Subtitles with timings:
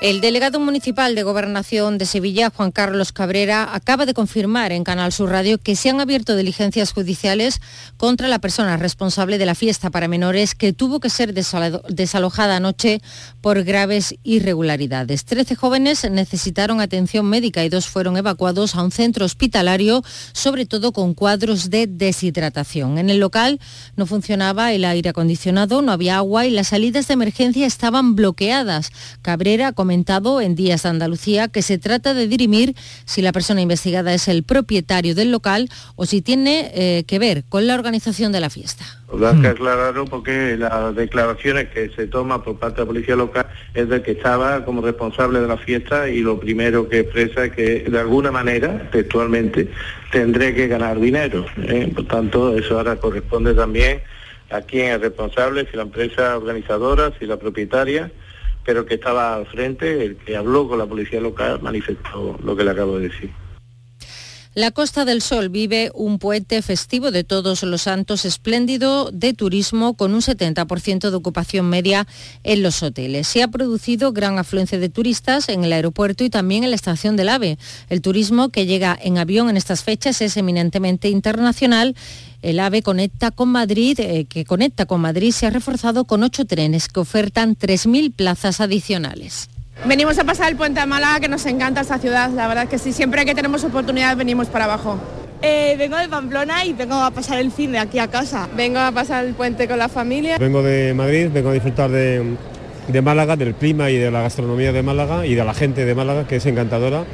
[0.00, 5.12] El delegado municipal de Gobernación de Sevilla, Juan Carlos Cabrera, acaba de confirmar en Canal
[5.12, 7.60] Sur Radio que se han abierto diligencias judiciales
[7.98, 13.02] contra la persona responsable de la fiesta para menores que tuvo que ser desalojada anoche
[13.42, 15.26] por graves irregularidades.
[15.26, 20.92] Trece jóvenes necesitaron atención médica y dos fueron evacuados a un centro hospitalario, sobre todo
[20.92, 22.96] con cuadros de deshidratación.
[22.96, 23.60] En el local
[23.96, 28.92] no funcionaba el aire acondicionado, no había agua y las salidas de emergencia estaban bloqueadas.
[29.20, 32.76] Cabrera comentado en Días de Andalucía que se trata de dirimir
[33.06, 37.42] si la persona investigada es el propietario del local o si tiene eh, que ver
[37.48, 38.84] con la organización de la fiesta.
[39.12, 43.48] Lo que aclararlo porque las declaraciones que se toman por parte de la policía local
[43.74, 47.52] es de que estaba como responsable de la fiesta y lo primero que expresa es
[47.52, 49.72] que de alguna manera, textualmente,
[50.12, 51.46] tendré que ganar dinero.
[51.64, 51.90] ¿eh?
[51.92, 54.02] Por tanto, eso ahora corresponde también
[54.50, 58.12] a quién es responsable, si la empresa organizadora, si la propietaria
[58.64, 62.64] pero que estaba al frente, el que habló con la policía local, manifestó lo que
[62.64, 63.30] le acabo de decir.
[64.54, 69.94] La Costa del Sol vive un puente festivo de todos los santos espléndido de turismo
[69.94, 72.08] con un 70% de ocupación media
[72.42, 73.28] en los hoteles.
[73.28, 77.14] Se ha producido gran afluencia de turistas en el aeropuerto y también en la estación
[77.14, 77.58] del AVE.
[77.90, 81.94] El turismo que llega en avión en estas fechas es eminentemente internacional
[82.42, 86.46] el AVE conecta con Madrid, eh, que conecta con Madrid, se ha reforzado con ocho
[86.46, 89.50] trenes que ofertan 3.000 plazas adicionales.
[89.86, 92.78] Venimos a pasar el puente de Málaga, que nos encanta esta ciudad, la verdad que
[92.78, 94.98] sí, siempre que tenemos oportunidad venimos para abajo.
[95.42, 98.46] Eh, vengo de Pamplona y vengo a pasar el fin de aquí a casa.
[98.54, 100.36] Vengo a pasar el puente con la familia.
[100.38, 102.36] Vengo de Madrid, vengo a disfrutar de,
[102.88, 105.94] de Málaga, del clima y de la gastronomía de Málaga y de la gente de
[105.94, 107.04] Málaga, que es encantadora.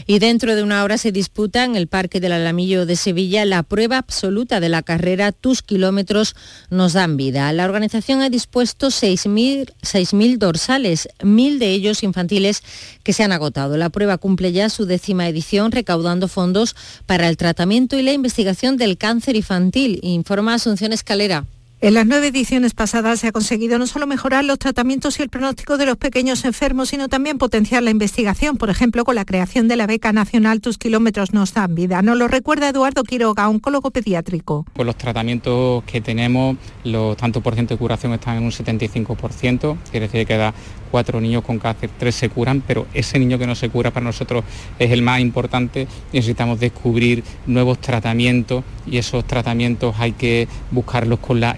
[0.07, 3.63] Y dentro de una hora se disputa en el Parque del Alamillo de Sevilla la
[3.63, 6.35] prueba absoluta de la carrera Tus kilómetros
[6.69, 7.51] nos dan vida.
[7.53, 12.63] La organización ha dispuesto 6.000 dorsales, mil de ellos infantiles
[13.03, 13.77] que se han agotado.
[13.77, 18.77] La prueba cumple ya su décima edición recaudando fondos para el tratamiento y la investigación
[18.77, 21.45] del cáncer infantil, informa Asunción Escalera.
[21.83, 25.27] En las nueve ediciones pasadas se ha conseguido no solo mejorar los tratamientos y el
[25.27, 29.67] pronóstico de los pequeños enfermos, sino también potenciar la investigación, por ejemplo, con la creación
[29.67, 32.01] de la beca nacional Tus kilómetros nos dan vida.
[32.01, 34.65] Nos lo recuerda Eduardo Quiroga, oncólogo pediátrico.
[34.73, 36.55] Con los tratamientos que tenemos,
[36.85, 40.53] los tanto por ciento de curación están en un 75%, quiere decir que da
[40.93, 44.05] cuatro niños con cáncer, tres se curan, pero ese niño que no se cura para
[44.05, 44.43] nosotros
[44.77, 45.87] es el más importante.
[46.13, 51.55] Necesitamos descubrir nuevos tratamientos y esos tratamientos hay que buscarlos con la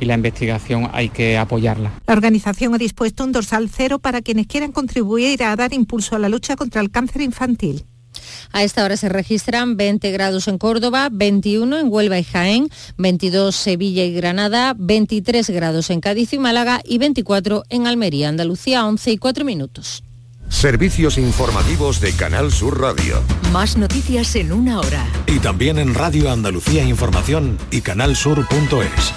[0.00, 1.92] y la investigación hay que apoyarla.
[2.06, 6.18] La organización ha dispuesto un dorsal cero para quienes quieran contribuir a dar impulso a
[6.18, 7.84] la lucha contra el cáncer infantil.
[8.52, 13.54] A esta hora se registran 20 grados en Córdoba, 21 en Huelva y Jaén, 22
[13.54, 19.12] Sevilla y Granada, 23 grados en Cádiz y Málaga y 24 en Almería, Andalucía, 11
[19.12, 20.02] y 4 minutos.
[20.48, 23.22] Servicios informativos de Canal Sur Radio.
[23.52, 25.06] Más noticias en una hora.
[25.26, 29.14] Y también en Radio Andalucía Información y canalsur.es.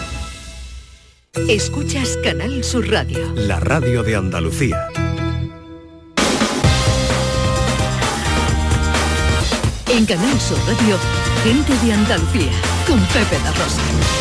[1.50, 3.34] Escuchas Canal Sur Radio.
[3.36, 4.88] La radio de Andalucía.
[9.90, 10.98] En Canal Sur Radio,
[11.44, 12.52] Gente de Andalucía,
[12.88, 14.21] con Pepe La Rosa.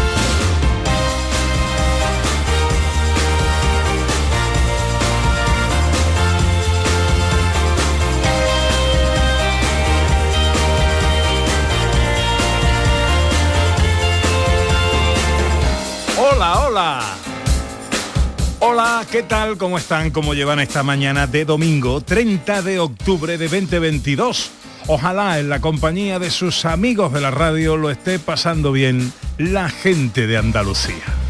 [19.09, 19.57] ¿Qué tal?
[19.57, 20.11] ¿Cómo están?
[20.11, 24.51] ¿Cómo llevan esta mañana de domingo 30 de octubre de 2022?
[24.87, 29.69] Ojalá en la compañía de sus amigos de la radio lo esté pasando bien la
[29.69, 31.20] gente de Andalucía.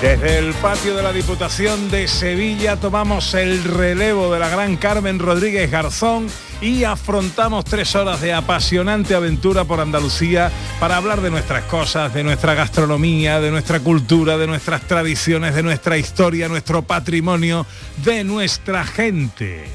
[0.00, 5.18] Desde el patio de la Diputación de Sevilla tomamos el relevo de la gran Carmen
[5.18, 6.26] Rodríguez Garzón
[6.62, 10.50] y afrontamos tres horas de apasionante aventura por Andalucía
[10.80, 15.62] para hablar de nuestras cosas, de nuestra gastronomía, de nuestra cultura, de nuestras tradiciones, de
[15.62, 17.66] nuestra historia, nuestro patrimonio,
[18.02, 19.66] de nuestra gente.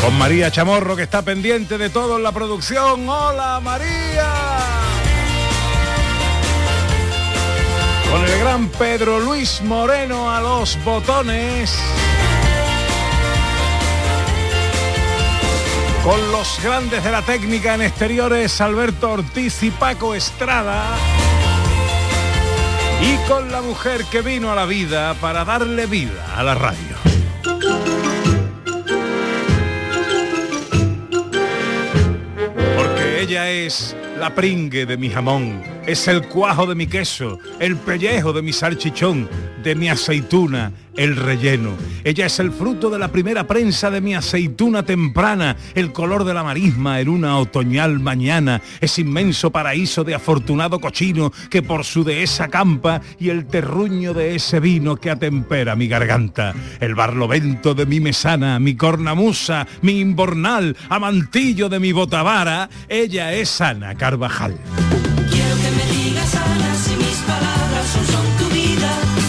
[0.00, 3.06] Con María Chamorro que está pendiente de todo en la producción.
[3.06, 4.85] ¡Hola María!
[8.10, 11.76] Con el gran Pedro Luis Moreno a los botones.
[16.04, 20.84] Con los grandes de la técnica en exteriores, Alberto Ortiz y Paco Estrada.
[23.02, 26.96] Y con la mujer que vino a la vida para darle vida a la radio.
[32.76, 37.76] Porque ella es la pringue de mi jamón, es el cuajo de mi queso, el
[37.76, 39.28] pellejo de mi salchichón,
[39.62, 41.70] de mi aceituna, el relleno.
[42.02, 46.34] Ella es el fruto de la primera prensa de mi aceituna temprana, el color de
[46.34, 52.02] la marisma en una otoñal mañana, ese inmenso paraíso de afortunado cochino que por su
[52.02, 57.86] dehesa campa y el terruño de ese vino que atempera mi garganta, el barlovento de
[57.86, 64.56] mi mesana, mi cornamusa, mi imbornal, amantillo de mi botavara, ella es Ana Carvajal.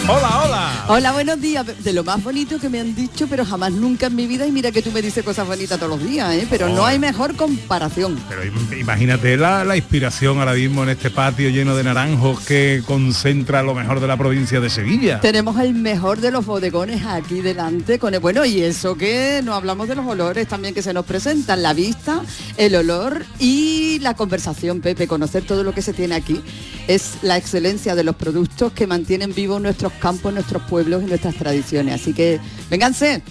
[0.09, 0.66] Hola, hola.
[0.89, 1.65] Hola, buenos días.
[1.83, 4.47] De lo más bonito que me han dicho, pero jamás nunca en mi vida.
[4.47, 6.47] Y mira que tú me dices cosas bonitas todos los días, ¿eh?
[6.49, 8.17] Pero no hay mejor comparación.
[8.29, 12.81] Pero im- imagínate la, la inspiración ahora mismo en este patio lleno de naranjos que
[12.87, 15.19] concentra lo mejor de la provincia de Sevilla.
[15.19, 19.55] Tenemos el mejor de los bodegones aquí delante con el bueno y eso que no
[19.55, 22.21] hablamos de los olores también que se nos presentan, la vista,
[22.55, 26.41] el olor y la conversación, Pepe, conocer todo lo que se tiene aquí.
[26.87, 31.35] Es la excelencia de los productos que mantienen vivos nuestros campos, nuestros pueblos y nuestras
[31.35, 32.01] tradiciones.
[32.01, 32.39] Así que
[32.69, 33.21] vénganse.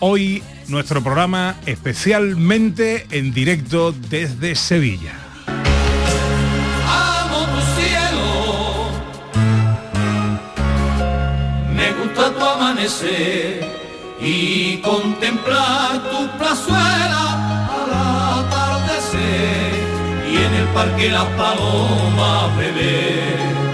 [0.00, 5.14] Hoy nuestro programa especialmente en directo desde Sevilla.
[6.86, 8.90] Amo tu cielo.
[11.74, 13.64] Me gusta tu amanecer
[14.20, 17.90] y contemplar tu plazuela al
[18.44, 19.72] atardecer
[20.30, 23.65] y en el parque las palomas beber.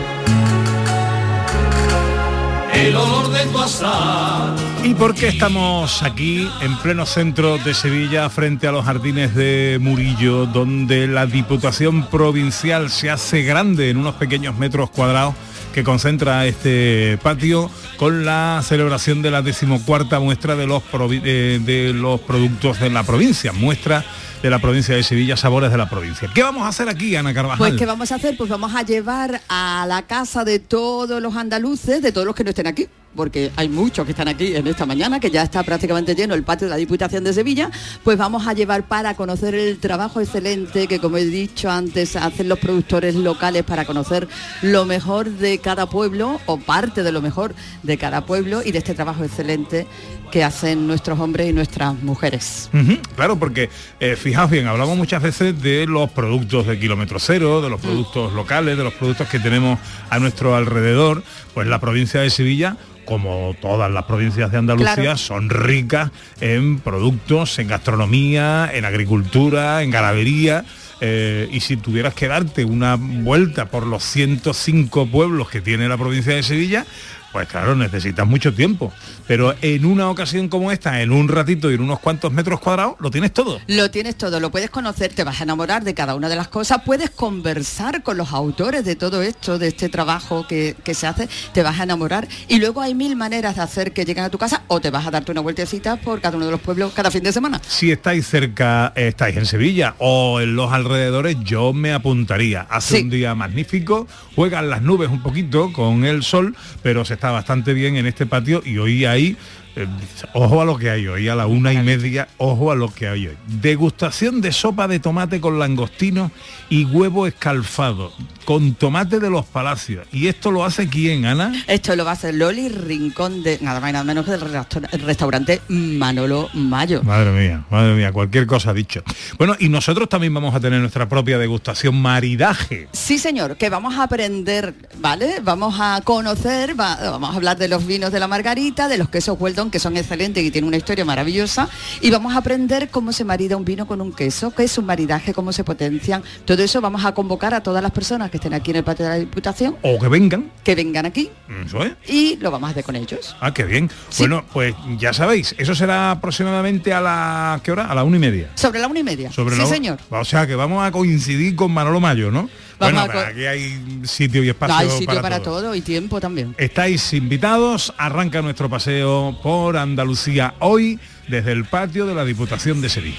[2.83, 8.67] El olor de tu ¿Y por qué estamos aquí en pleno centro de Sevilla frente
[8.67, 14.59] a los jardines de Murillo, donde la Diputación Provincial se hace grande en unos pequeños
[14.59, 15.35] metros cuadrados
[15.73, 20.83] que concentra este patio con la celebración de la decimocuarta muestra de los,
[21.23, 24.05] eh, de los productos de la provincia, muestra
[24.43, 26.29] de la provincia de Sevilla, sabores de la provincia.
[26.35, 27.59] ¿Qué vamos a hacer aquí, Ana Carvajal?
[27.59, 28.37] Pues ¿qué vamos a hacer?
[28.37, 32.43] Pues vamos a llevar a la casa de todos los andaluces, de todos los que
[32.43, 35.63] no estén aquí, porque hay muchos que están aquí en esta mañana, que ya está
[35.63, 37.71] prácticamente lleno el patio de la Diputación de Sevilla,
[38.03, 42.49] pues vamos a llevar para conocer el trabajo excelente que, como he dicho antes, hacen
[42.49, 44.29] los productores locales para conocer
[44.63, 48.79] lo mejor de cada pueblo o parte de lo mejor de cada pueblo y de
[48.79, 49.87] este trabajo excelente
[50.31, 52.71] que hacen nuestros hombres y nuestras mujeres.
[53.17, 53.69] Claro, porque
[54.01, 57.83] eh, fijaos bien, hablamos muchas veces de los productos de kilómetro cero, de los Mm.
[57.83, 59.79] productos locales, de los productos que tenemos
[60.09, 61.23] a nuestro alrededor.
[61.53, 65.17] Pues la provincia de Sevilla, como todas las provincias de Andalucía, Claro.
[65.19, 70.65] son ricas en productos, en gastronomía, en agricultura, en ganadería.
[71.05, 75.99] eh, y si tuvieras que darte una vuelta por los 105 pueblos que tiene la
[75.99, 76.87] provincia de Sevilla,
[77.33, 78.93] pues claro, necesitas mucho tiempo.
[79.27, 82.95] Pero en una ocasión como esta, en un ratito y en unos cuantos metros cuadrados,
[83.01, 83.59] lo tienes todo.
[83.67, 86.49] Lo tienes todo, lo puedes conocer, te vas a enamorar de cada una de las
[86.49, 91.07] cosas, puedes conversar con los autores de todo esto, de este trabajo que, que se
[91.07, 92.29] hace, te vas a enamorar.
[92.49, 95.07] Y luego hay mil maneras de hacer que lleguen a tu casa o te vas
[95.07, 97.61] a darte una vueltecita por cada uno de los pueblos cada fin de semana.
[97.67, 102.67] Si estáis cerca, estáis en Sevilla o en los alrededores, yo me apuntaría.
[102.69, 103.03] Hace Sí.
[103.05, 107.73] un día magnífico, juegan las nubes un poquito con el sol, pero se está bastante
[107.73, 109.37] bien en este patio y hoy hay,
[109.77, 109.87] eh,
[110.35, 113.09] ojo a lo que hay hoy, a la una y media, ojo a lo que
[113.09, 113.37] hay hoy.
[113.47, 116.31] Degustación de sopa de tomate con langostino
[116.69, 118.13] y huevo escalfado,
[118.45, 120.07] con tomate de los palacios.
[120.13, 121.53] ¿Y esto lo hace quién, Ana?
[121.67, 124.41] Esto lo va a hacer Loli Rincón de nada más y nada menos que del
[124.43, 127.03] restaur- el restaurante Manolo Mayo.
[127.03, 129.03] Madre mía, madre mía, cualquier cosa dicho.
[129.39, 132.89] Bueno, y nosotros también vamos a tener nuestra propia degustación maridaje.
[132.93, 135.41] Sí, señor, que vamos a aprender, ¿vale?
[135.43, 139.09] Vamos a conocer, va- vamos a hablar de los vinos de la Margarita, de los
[139.09, 139.39] quesos
[139.71, 141.69] Que son excelentes y tienen una historia maravillosa,
[142.01, 144.87] y vamos a aprender cómo se marida un vino con un queso, qué es un
[144.87, 146.23] maridaje, cómo se potencian.
[146.45, 149.05] Todo eso vamos a convocar a todas las personas que estén aquí en el patio
[149.05, 150.51] de la Diputación, O que vengan.
[150.65, 151.31] que vengan aquí
[151.67, 151.93] Eso es.
[152.09, 153.37] y lo vamos a hacer con ellos.
[153.41, 153.91] Ah, qué bien.
[154.19, 157.87] Bueno, pues ya sabéis, eso será aproximadamente a la ¿qué hora?
[157.87, 158.51] A la una y media.
[158.55, 159.31] Sobre la una y media.
[159.33, 159.99] Sobre sí, la- señor.
[160.11, 162.49] O sea que vamos a coincidir con Manolo Mayo, ¿no?
[162.83, 165.61] Vamos bueno, a aquí hay sitio y espacio, Hay sitio para, para, todo.
[165.63, 165.75] todo.
[165.75, 166.55] y tiempo también.
[166.59, 170.99] Estáis invitados, arranca nuestro paseo por Andalucía hoy
[171.29, 173.17] desde el patio de la Diputación de Sevilla.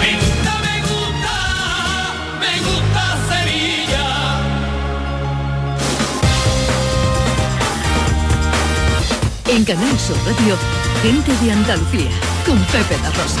[0.00, 4.06] Me gusta, me gusta, me gusta Sevilla.
[9.56, 10.56] En Canal Sur Radio,
[11.02, 12.10] gente de Andalucía,
[12.46, 13.40] con Pepe La Rosa.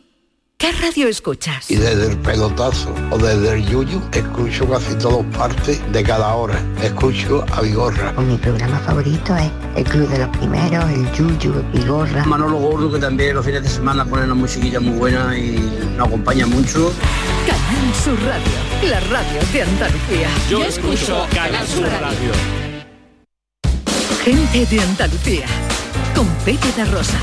[0.61, 1.71] ¿Qué radio escuchas?
[1.71, 6.63] Y desde el pelotazo o desde el yuyu escucho casi todas partes de cada hora.
[6.83, 8.11] Escucho a Vigorra.
[8.21, 12.23] Mi programa favorito es El Club de los Primeros, El Yuyu, Vigorra.
[12.25, 15.57] Manolo Gordo, que también los fines de semana pone una musiquilla muy buena y
[15.97, 16.93] nos acompaña mucho.
[17.47, 20.29] Canal Sur Radio, la radio de Andalucía.
[20.47, 22.33] Yo escucho Canal Sur Radio.
[24.23, 25.47] Gente de Andalucía,
[26.15, 27.17] con Pepe da Rosa.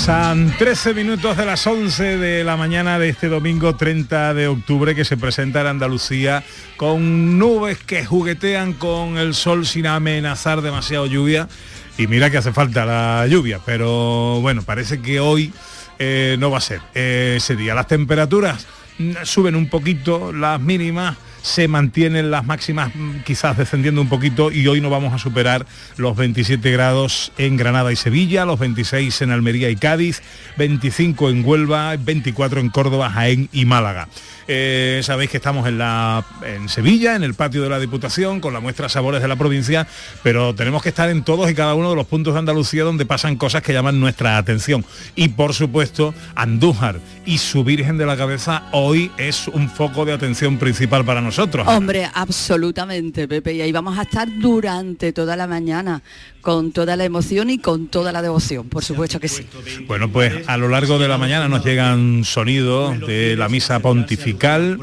[0.00, 4.94] Pasan 13 minutos de las 11 de la mañana de este domingo 30 de octubre
[4.94, 6.42] que se presenta en Andalucía
[6.78, 11.48] con nubes que juguetean con el sol sin amenazar demasiado lluvia.
[11.98, 15.52] Y mira que hace falta la lluvia, pero bueno, parece que hoy
[15.98, 17.74] eh, no va a ser eh, ese día.
[17.74, 18.66] Las temperaturas
[19.24, 24.66] suben un poquito, las mínimas se mantienen las máximas mm, quizás descendiendo un poquito y
[24.66, 25.66] hoy no vamos a superar
[25.96, 30.22] los 27 grados en Granada y Sevilla, los 26 en Almería y Cádiz,
[30.58, 34.08] 25 en Huelva, 24 en Córdoba, Jaén y Málaga.
[34.52, 38.52] Eh, sabéis que estamos en, la, en Sevilla, en el patio de la Diputación, con
[38.52, 39.86] la muestra Sabores de la provincia,
[40.24, 43.06] pero tenemos que estar en todos y cada uno de los puntos de Andalucía donde
[43.06, 44.84] pasan cosas que llaman nuestra atención.
[45.14, 50.14] Y por supuesto, Andújar y su Virgen de la Cabeza hoy es un foco de
[50.14, 51.29] atención principal para nosotros.
[51.66, 53.54] Hombre, absolutamente, Pepe.
[53.54, 56.02] Y ahí vamos a estar durante toda la mañana,
[56.40, 59.46] con toda la emoción y con toda la devoción, por supuesto que sí.
[59.86, 64.78] Bueno, pues a lo largo de la mañana nos llegan sonidos de la misa pontifical,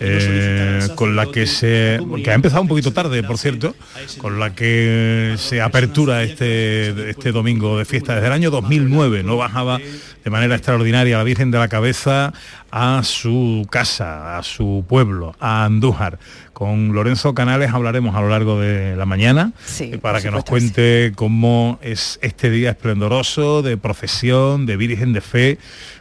[0.00, 3.74] eh, con la que se, que ha empezado un poquito tarde, por cierto,
[4.18, 9.22] con la que se apertura este, este domingo de fiesta desde el año 2009.
[9.22, 9.78] No bajaba
[10.26, 12.32] de manera extraordinaria la Virgen de la Cabeza
[12.72, 16.18] a su casa, a su pueblo, a Andújar.
[16.52, 21.12] Con Lorenzo Canales hablaremos a lo largo de la mañana eh, para que nos cuente
[21.14, 25.58] cómo es este día esplendoroso de procesión, de Virgen de Fe,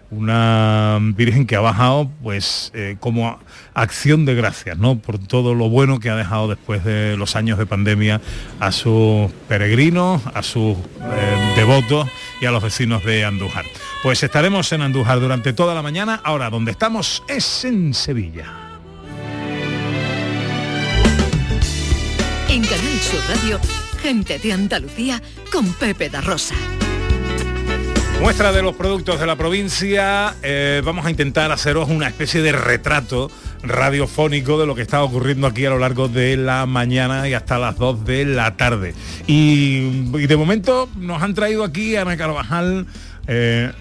[0.09, 3.37] una Virgen que ha bajado pues eh, como
[3.75, 4.97] acción de gracias, ¿no?
[4.97, 8.21] Por todo lo bueno que ha dejado después de los años de pandemia
[8.59, 12.07] a sus peregrinos, a sus eh, devotos
[12.39, 13.65] y a los vecinos de Andújar.
[14.03, 16.21] Pues estaremos en Andújar durante toda la mañana.
[16.23, 18.45] Ahora, donde estamos es en Sevilla.
[22.49, 23.59] En Canal Sur Radio,
[24.01, 26.55] gente de Andalucía con Pepe da Rosa.
[28.21, 32.53] Muestra de los productos de la provincia, eh, vamos a intentar haceros una especie de
[32.53, 33.29] retrato
[33.67, 37.57] radiofónico de lo que está ocurriendo aquí a lo largo de la mañana y hasta
[37.57, 38.93] las 2 de la tarde.
[39.27, 42.85] Y, de momento nos han traído aquí Ana Carvajal
[43.27, 43.71] eh,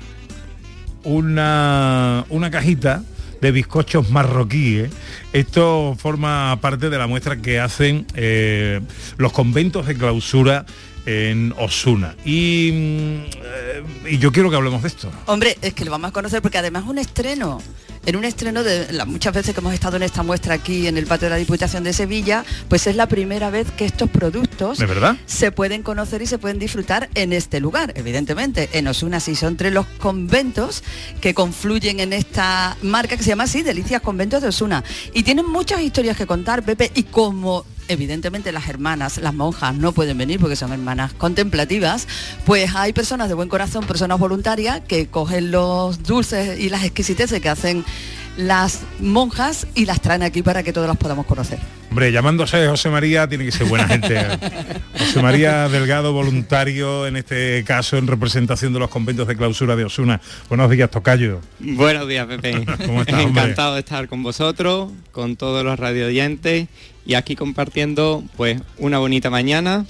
[1.04, 3.02] una, una cajita
[3.40, 4.90] de bizcochos marroquíes.
[5.32, 8.80] Esto forma parte de la muestra que hacen eh,
[9.18, 10.64] los conventos de clausura
[11.06, 12.14] en Osuna.
[12.24, 15.10] Y, mm, eh, y yo quiero que hablemos de esto.
[15.26, 17.60] Hombre, es que lo vamos a conocer porque además es un estreno.
[18.06, 20.98] En un estreno de las muchas veces que hemos estado en esta muestra aquí en
[20.98, 24.76] el patio de la Diputación de Sevilla, pues es la primera vez que estos productos
[24.76, 25.16] ¿De verdad?
[25.24, 28.68] se pueden conocer y se pueden disfrutar en este lugar, evidentemente.
[28.74, 30.84] En Osuna sí son tres los conventos
[31.22, 34.84] que confluyen en esta marca que se llama así, Delicias Conventos de Osuna.
[35.14, 39.92] Y tienen muchas historias que contar, Pepe, y como evidentemente las hermanas, las monjas no
[39.92, 42.08] pueden venir porque son hermanas contemplativas,
[42.44, 47.40] pues hay personas de buen corazón, personas voluntarias que cogen los dulces y las exquisiteces
[47.40, 47.84] que hacen
[48.36, 51.58] las monjas y las traen aquí para que todos las podamos conocer.
[51.90, 54.18] Hombre, llamándose José María tiene que ser buena gente.
[54.98, 59.84] José María Delgado, voluntario en este caso en representación de los conventos de clausura de
[59.84, 60.20] Osuna.
[60.48, 61.40] Buenos días, Tocayo.
[61.60, 62.64] Buenos días, Pepe.
[62.86, 63.42] ¿Cómo estás, hombre?
[63.42, 66.66] Encantado de estar con vosotros, con todos los radio oyentes
[67.06, 69.84] y aquí compartiendo pues una bonita mañana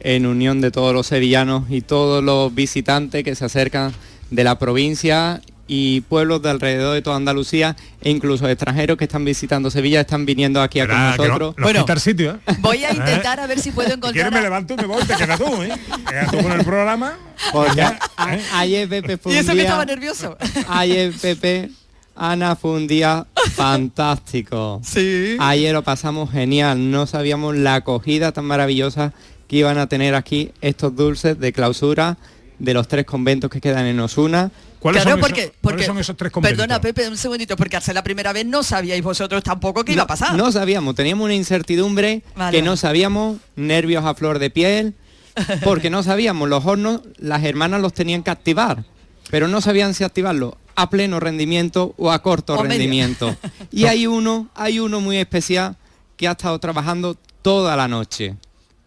[0.00, 3.92] en unión de todos los sevillanos y todos los visitantes que se acercan
[4.30, 9.24] de la provincia y pueblos de alrededor de toda Andalucía e incluso extranjeros que están
[9.26, 11.54] visitando Sevilla están viniendo aquí a con no- nosotros.
[11.58, 12.54] nos quita el sitio, ¿eh?
[12.60, 14.12] Voy a intentar a ver si puedo Si encontrar...
[14.14, 15.72] quieres me levanto y me voy, te quedas tú, ¿eh?
[16.06, 17.18] Te quedas tú con el programa.
[17.52, 17.98] Porque a-
[18.34, 18.40] ¿eh?
[18.54, 20.38] ayer Pepe fue Y un eso que día- estaba nervioso.
[20.68, 21.70] Ayer Pepe,
[22.18, 24.80] Ana fue un día fantástico.
[24.84, 25.36] Sí.
[25.38, 26.90] Ayer lo pasamos genial.
[26.90, 29.12] No sabíamos la acogida tan maravillosa
[29.46, 32.18] que iban a tener aquí estos dulces de clausura
[32.58, 34.50] de los tres conventos que quedan en Osuna.
[34.80, 36.58] ¿Cuáles Claro, son porque, esos- porque cuáles son esos tres conventos?
[36.58, 39.92] Perdona, Pepe, un segundito, porque al ser la primera vez no sabíais vosotros tampoco qué
[39.92, 40.34] iba a pasar.
[40.34, 44.94] No sabíamos, teníamos una incertidumbre Vale, que no sabíamos, nervios a flor de piel,
[45.64, 48.84] porque no sabíamos, los hornos, las hermanas los tenían que activar,
[49.30, 52.70] pero no sabían si activarlo a pleno rendimiento o a corto O medio.
[52.70, 53.36] rendimiento.
[53.72, 55.76] Y hay uno, hay uno muy especial
[56.16, 58.36] que ha estado trabajando toda la noche,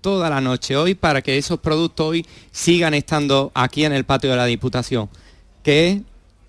[0.01, 4.29] toda la noche hoy para que esos productos hoy sigan estando aquí en el patio
[4.31, 5.09] de la Diputación,
[5.63, 6.01] que es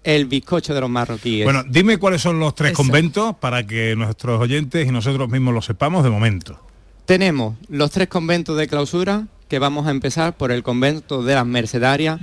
[0.04, 1.44] el bizcocho de los marroquíes.
[1.44, 2.76] Bueno, dime cuáles son los tres Eso.
[2.82, 6.58] conventos para que nuestros oyentes y nosotros mismos lo sepamos de momento.
[7.04, 11.44] Tenemos los tres conventos de clausura, que vamos a empezar por el convento de las
[11.44, 12.18] Mercedarias,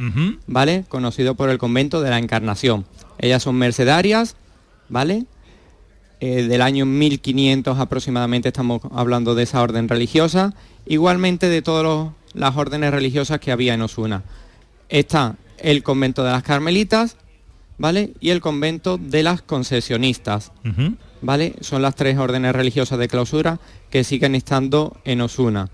[0.48, 0.84] ¿vale?
[0.90, 2.86] Conocido por el convento de la Encarnación.
[3.20, 4.36] Ellas son mercedarias,
[4.88, 5.26] ¿vale?
[6.22, 10.54] Eh, del año 1500 aproximadamente estamos hablando de esa orden religiosa.
[10.86, 14.24] Igualmente de todas las órdenes religiosas que había en Osuna.
[14.90, 17.18] Está el convento de las Carmelitas,
[17.78, 18.14] ¿vale?
[18.20, 20.52] Y el convento de las concesionistas.
[21.22, 21.56] ¿vale?
[21.62, 25.70] Son las tres órdenes religiosas de clausura que siguen estando en Osuna.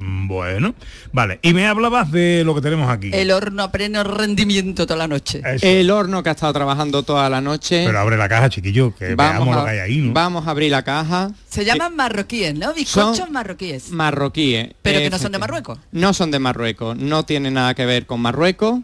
[0.00, 0.74] Mm, Bueno,
[1.12, 1.38] vale.
[1.42, 3.10] Y me hablabas de lo que tenemos aquí.
[3.12, 5.42] El horno a pleno rendimiento toda la noche.
[5.60, 7.84] El horno que ha estado trabajando toda la noche.
[7.86, 10.12] Pero abre la caja, chiquillo, que veamos lo que hay ahí, ¿no?
[10.12, 11.30] vamos a abrir la caja.
[11.48, 12.72] Se llaman marroquíes, ¿no?
[12.72, 13.90] Bizcochos marroquíes.
[13.90, 14.70] Marroquíes.
[14.82, 15.38] Pero que no son de.
[15.38, 15.78] Marruecos.
[15.92, 18.80] No son de Marruecos, no tiene nada que ver con Marruecos,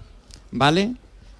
[0.51, 0.95] ¿vale?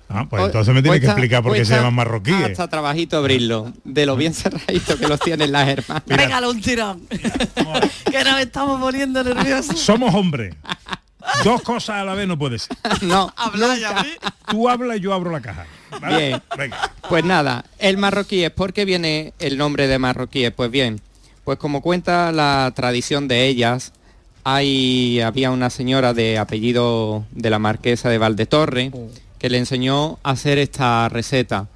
[0.09, 2.45] Ah, pues entonces me tiene que explicar por qué se llaman marroquíes.
[2.51, 6.05] Hasta trabajito abrirlo, de lo bien cerradito que los tienen las hermanas.
[6.05, 7.07] Pégale un tirón.
[7.09, 9.81] que nos estamos poniendo nerviosos.
[9.81, 10.55] Somos hombres.
[11.45, 12.77] Dos cosas a la vez no puede ser.
[13.03, 14.07] No, Habla ya,
[14.49, 15.67] Tú hablas y yo abro la caja.
[16.01, 16.17] ¿vale?
[16.29, 16.43] Bien.
[16.57, 16.93] Venga.
[17.09, 20.53] Pues nada, el marroquíes, ¿por qué viene el nombre de marroquíes?
[20.53, 21.01] Pues bien,
[21.45, 23.93] pues como cuenta la tradición de ellas,
[24.45, 28.93] hay, había una señora de apellido de la marquesa de Valdetorre
[29.39, 31.69] que le enseñó a hacer esta receta.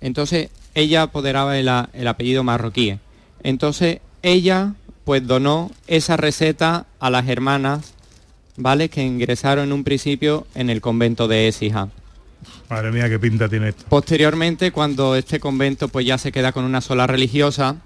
[0.00, 2.98] Entonces ella apoderaba el, el apellido marroquíes.
[3.42, 7.94] Entonces ella pues donó esa receta a las hermanas,
[8.56, 8.88] ¿vale?
[8.88, 11.88] Que ingresaron en un principio en el convento de Écija.
[12.68, 13.84] Madre mía, qué pinta tiene esto.
[13.88, 17.76] Posteriormente, cuando este convento pues ya se queda con una sola religiosa,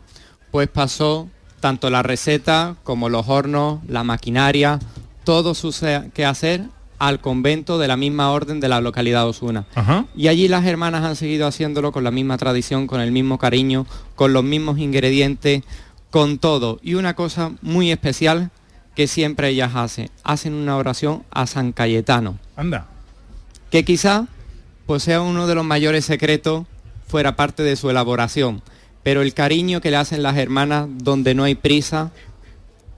[0.50, 1.28] pues pasó
[1.60, 4.80] tanto la receta como los hornos, la maquinaria,
[5.22, 5.72] todo su
[6.12, 6.62] quehacer
[7.02, 9.64] al convento de la misma orden de la localidad Osuna.
[9.74, 10.06] Ajá.
[10.14, 13.86] Y allí las hermanas han seguido haciéndolo con la misma tradición, con el mismo cariño,
[14.14, 15.64] con los mismos ingredientes,
[16.10, 16.78] con todo.
[16.80, 18.52] Y una cosa muy especial
[18.94, 22.86] que siempre ellas hacen, hacen una oración a San Cayetano Anda.
[23.70, 24.28] que quizá
[24.86, 26.66] pues sea uno de los mayores secretos
[27.08, 28.62] fuera parte de su elaboración,
[29.02, 32.12] pero el cariño que le hacen las hermanas donde no hay prisa,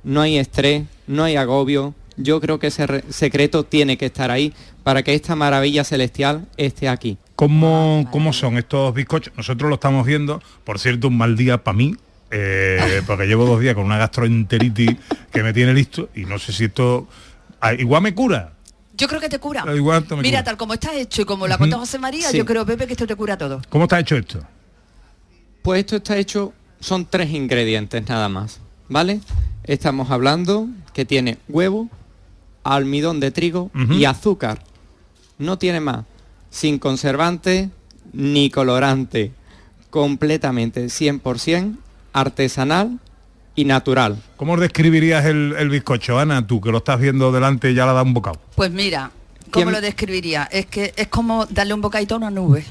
[0.03, 4.31] no hay estrés, no hay agobio, yo creo que ese re- secreto tiene que estar
[4.31, 7.18] ahí para que esta maravilla celestial esté aquí.
[7.37, 9.33] ¿Cómo, ¿Cómo son estos bizcochos?
[9.37, 11.96] Nosotros lo estamos viendo, por cierto, un mal día para mí,
[12.31, 14.96] eh, porque llevo dos días con una gastroenteritis
[15.33, 17.09] que me tiene listo y no sé si esto
[17.61, 18.53] ah, igual me cura.
[18.96, 19.64] Yo creo que te cura.
[19.74, 20.44] Igual Mira, cura.
[20.44, 22.38] tal como está hecho y como lo ha contado José María, Sí.
[22.38, 23.61] yo creo, Pepe, que esto te cura todo.
[23.68, 24.40] ¿Cómo está hecho esto?
[25.62, 29.20] Pues esto está hecho, son tres ingredientes nada más, ¿vale?
[29.64, 31.88] Estamos hablando que tiene huevo,
[32.64, 34.62] almidón de trigo y azúcar.
[35.38, 36.05] No tiene más.
[36.50, 37.70] Sin conservante
[38.12, 39.33] ni colorante.
[39.90, 41.77] Completamente 100%
[42.12, 42.98] artesanal
[43.55, 44.20] y natural.
[44.37, 46.44] ¿Cómo describirías el, el bizcocho, Ana?
[46.46, 48.40] Tú que lo estás viendo delante y ya le da un bocado.
[48.57, 49.11] Pues mira,
[49.50, 50.44] ¿cómo ¿Quién- lo describiría?
[50.50, 52.64] Es que es como darle un bocadito a una nube.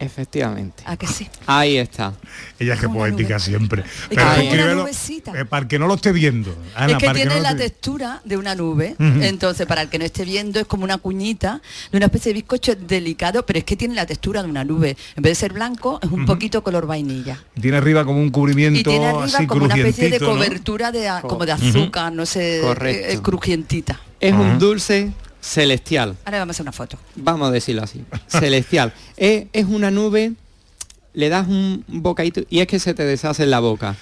[0.00, 0.82] Efectivamente.
[0.86, 1.28] ¿A que sí?
[1.46, 2.14] Ahí está.
[2.58, 3.84] Ella es que poética siempre.
[4.08, 5.38] que Pero nubecita.
[5.38, 6.56] eh, para el que no lo esté viendo.
[6.74, 10.06] Ana, es que tiene no la textura de una nube, entonces para el que no
[10.06, 11.60] esté viendo es como una cuñita
[11.92, 14.96] de una especie de bizcocho delicado, pero es que tiene la textura de una nube.
[15.16, 17.38] En vez de ser blanco, es un poquito color vainilla.
[17.60, 21.10] Tiene arriba como un cubrimiento Y tiene arriba así como una especie de cobertura de,
[21.22, 23.08] como de azúcar, no sé, Correcto.
[23.12, 24.00] eh, crujientita.
[24.18, 26.16] Es un dulce celestial.
[26.24, 26.98] Ahora vamos a hacer una foto.
[27.16, 28.92] vamos a decirlo así, celestial.
[29.16, 30.32] es, es una nube,
[31.12, 33.96] le das un bocadito y es que se te deshace en la boca.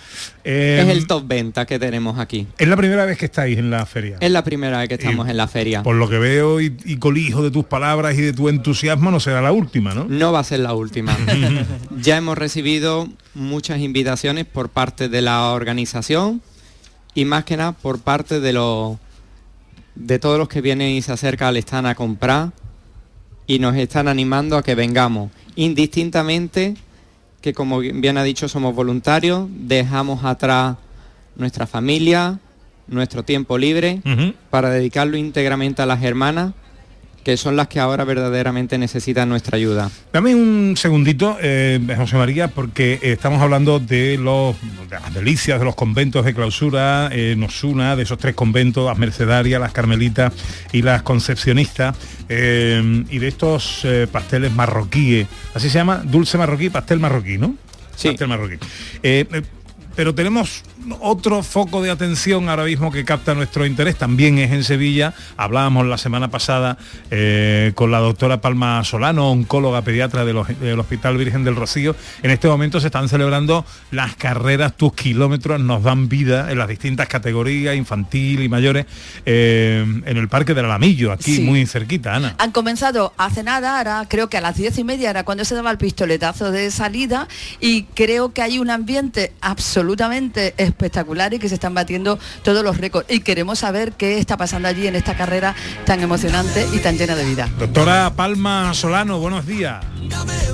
[0.45, 2.47] Eh, es el top venta que tenemos aquí.
[2.59, 4.19] Es la primera vez que estáis en la feria.
[4.21, 5.83] Es la primera vez que estamos Y en la feria.
[5.83, 9.21] Por lo que veo y, y colijo de tus palabras y de tu entusiasmo, no
[9.21, 10.05] será la última, ¿no?
[10.09, 11.17] No va a ser la última.
[12.01, 16.43] ya hemos recibido muchas invitaciones por parte de la organización
[17.15, 18.99] y más que nada por parte de los
[19.99, 22.53] de todos los que vienen y se acercan al stand a comprar
[23.47, 25.31] y nos están animando a que vengamos.
[25.57, 26.77] Indistintamente
[27.41, 30.77] que como bien ha dicho somos voluntarios, dejamos atrás
[31.37, 32.39] nuestra familia,
[32.87, 34.01] nuestro tiempo libre
[34.51, 36.53] para dedicarlo íntegramente a las hermanas
[37.29, 39.91] que son las que ahora verdaderamente necesitan nuestra ayuda.
[40.15, 44.57] Dame un segundito, eh, José María, porque estamos hablando de, los,
[44.89, 48.87] de las delicias de los conventos de clausura, eh, nos una de esos tres conventos,
[48.87, 50.33] las mercedarias, las carmelitas
[50.73, 51.95] y las concepcionistas,
[52.31, 55.29] eh, y de estos eh, pasteles marroquíes.
[55.53, 57.57] Así se llama, dulce marroquí, pastel marroquí, ¿no?
[57.95, 58.09] Sí.
[58.09, 58.57] Pastel marroquí.
[59.99, 60.63] Pero tenemos
[61.01, 65.13] otro foco de atención ahora mismo que capta nuestro interés, también es en Sevilla.
[65.37, 66.79] Hablábamos la semana pasada
[67.11, 70.37] eh, con la doctora Palma Solano, oncóloga pediatra del,
[70.79, 71.97] Hospital Virgen del Rocío.
[72.23, 76.69] En este momento se están celebrando las carreras Tus Kilómetros Nos Dan Vida en las
[76.69, 78.87] distintas categorías, infantil y mayores,
[79.27, 81.41] eh, en el Parque del Alamillo, aquí Sí.
[81.43, 82.37] muy cerquita, Ana.
[82.39, 85.57] Han comenzado hace nada, ahora creo que a las diez y media era cuando se
[85.57, 87.27] daba el pistoletazo de salida
[87.61, 89.88] y creo que hay un ambiente absolutamente
[90.57, 93.11] espectacular y que se están batiendo todos los récords.
[93.11, 97.15] Y queremos saber qué está pasando allí en esta carrera tan emocionante y tan llena
[97.15, 97.49] de vida.
[97.59, 99.85] Doctora Palma Solano, buenos días.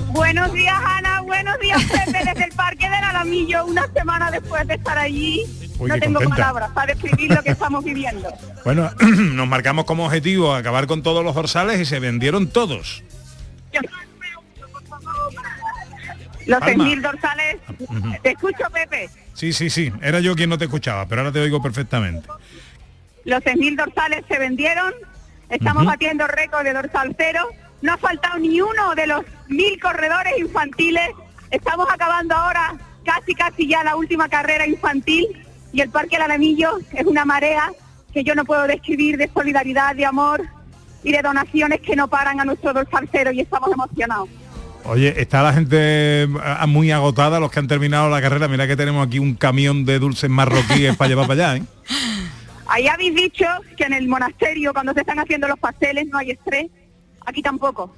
[0.09, 1.21] Buenos días, Ana.
[1.23, 5.45] Buenos días, Pepe, desde el Parque del Alamillo, una semana después de estar allí.
[5.79, 6.37] Uy, no tengo contenta.
[6.37, 8.29] palabras para describir lo que estamos viviendo.
[8.65, 13.03] Bueno, nos marcamos como objetivo acabar con todos los dorsales y se vendieron todos.
[16.47, 16.85] Los Palma.
[16.85, 17.57] 6.000 dorsales.
[18.23, 19.09] Te escucho, Pepe.
[19.33, 19.93] Sí, sí, sí.
[20.03, 22.29] Era yo quien no te escuchaba, pero ahora te oigo perfectamente.
[23.25, 24.93] Los 6.000 dorsales se vendieron.
[25.49, 27.49] Estamos batiendo récord de dorsal cero.
[27.83, 31.11] No ha faltado ni uno de los mil corredores infantiles.
[31.51, 35.27] Estamos acabando ahora casi, casi ya la última carrera infantil.
[35.73, 37.71] Y el Parque del Alamillo es una marea
[38.13, 40.43] que yo no puedo describir de solidaridad, de amor
[41.03, 44.29] y de donaciones que no paran a nuestro dorsal cero y estamos emocionados.
[44.85, 48.49] Oye, está la gente ah, muy agotada, los que han terminado la carrera.
[48.49, 51.67] Mira que tenemos aquí un camión de dulces marroquíes para llevar para allá, ¿eh?
[52.67, 56.33] Ahí habéis dicho que en el monasterio cuando se están haciendo los pasteles no hay
[56.33, 56.67] estrés.
[57.25, 57.95] Aquí tampoco.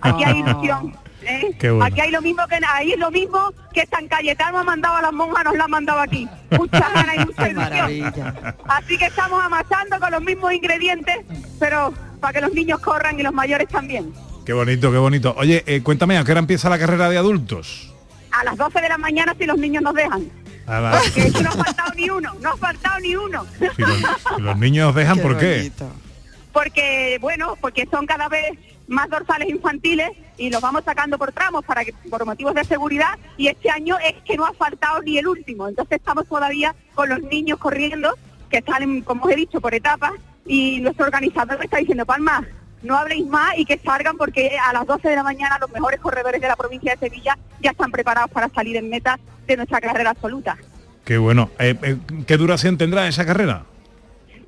[0.00, 0.94] Aquí hay ilusión.
[1.22, 1.54] ¿eh?
[1.58, 1.84] Qué bueno.
[1.84, 5.02] Aquí hay lo mismo que ahí es lo mismo que San Cayetano ha mandado a
[5.02, 6.28] las monjas, nos la han mandado aquí.
[6.50, 7.48] Muchas ganas y mucha
[7.90, 8.34] ilusión.
[8.68, 11.16] Así que estamos amasando con los mismos ingredientes,
[11.58, 14.12] pero para que los niños corran y los mayores también.
[14.46, 15.34] Qué bonito, qué bonito.
[15.36, 17.92] Oye, eh, cuéntame, ¿a qué hora empieza la carrera de adultos?
[18.30, 20.30] A las 12 de la mañana si los niños nos dejan.
[20.66, 23.44] A la- Porque no ha faltado ni uno, no ha faltado ni uno.
[23.76, 23.96] si los,
[24.36, 25.70] si los niños dejan, ¿por qué?
[26.52, 28.46] porque, bueno, porque son cada vez
[28.88, 33.18] más dorsales infantiles y los vamos sacando por tramos para que, por motivos de seguridad
[33.36, 35.68] y este año es que no ha faltado ni el último.
[35.68, 38.16] Entonces estamos todavía con los niños corriendo,
[38.48, 40.12] que salen, como os he dicho, por etapas
[40.46, 42.46] y nuestro organizador está diciendo, Palma,
[42.86, 46.00] no habléis más y que salgan porque a las 12 de la mañana los mejores
[46.00, 49.80] corredores de la provincia de Sevilla ya están preparados para salir en meta de nuestra
[49.80, 50.56] carrera absoluta.
[51.04, 51.50] Qué bueno.
[51.58, 51.96] Eh, eh,
[52.26, 53.64] ¿Qué duración tendrá esa carrera?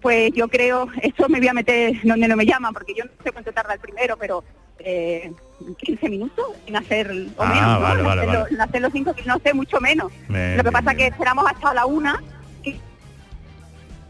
[0.01, 3.11] Pues yo creo, eso me voy a meter donde no me llaman, porque yo no
[3.23, 4.45] sé cuánto tarda el primero, pero
[4.79, 5.33] eh,
[5.79, 7.81] 15 minutos en hacer, o Ah, menos, ¿no?
[7.81, 8.39] vale, en, hacer vale.
[8.39, 10.13] los- en hacer los no sé, mucho menos.
[10.29, 12.23] Bien, Lo que bien, pasa que esperamos hasta la una,
[12.63, 12.79] que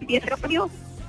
[0.00, 0.30] empiece el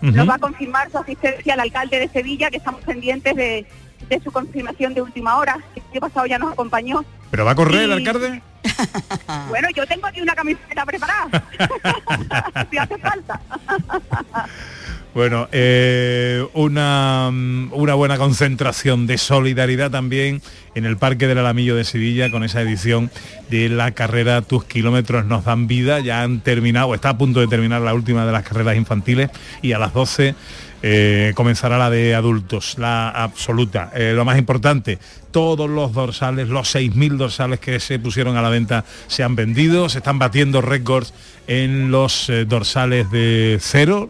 [0.02, 3.66] nos va a confirmar su asistencia al alcalde de Sevilla, que estamos pendientes de,
[4.08, 7.04] de su confirmación de última hora, que el año pasado ya nos acompañó.
[7.32, 8.42] ¿Pero va a correr el Y- alcalde?
[9.50, 11.28] Bueno, yo tengo aquí una camiseta preparada,
[12.72, 13.40] si hace falta.
[15.15, 20.41] Bueno, eh, una, mm, una buena concentración de solidaridad también
[20.76, 23.10] en el Parque del Alamillo de Sevilla con esa edición
[23.50, 26.00] de la carrera Tus kilómetros nos dan vida.
[26.00, 29.32] Ya han terminado, está a punto de terminar la última de las carreras infantiles
[29.63, 30.36] y a las 12
[30.82, 33.92] eh, comenzará la de adultos, la absoluta.
[33.94, 34.98] Eh, lo más importante,
[35.32, 39.89] todos los dorsales, los 6.000 dorsales que se pusieron a la venta se han vendido,
[39.89, 41.13] se están batiendo récords
[41.48, 44.10] en los eh, dorsales de cero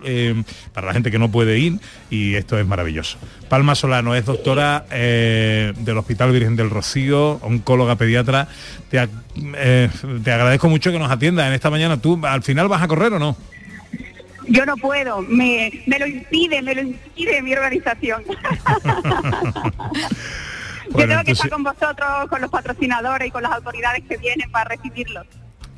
[0.73, 1.79] para la gente que no puede ir
[2.09, 3.17] y esto es maravilloso.
[3.47, 8.47] Palma Solano es doctora del Hospital Virgen del Rocío, oncóloga pediatra.
[8.91, 9.07] Te,
[10.23, 11.99] te agradezco mucho que nos atiendas en esta mañana.
[11.99, 13.35] ¿Tú al final vas a correr o no?
[14.49, 18.23] Yo no puedo, me, me lo impide, me lo impide mi organización.
[20.89, 24.17] Yo tengo que entonces- estar con vosotros, con los patrocinadores y con las autoridades que
[24.17, 25.25] vienen para recibirlos.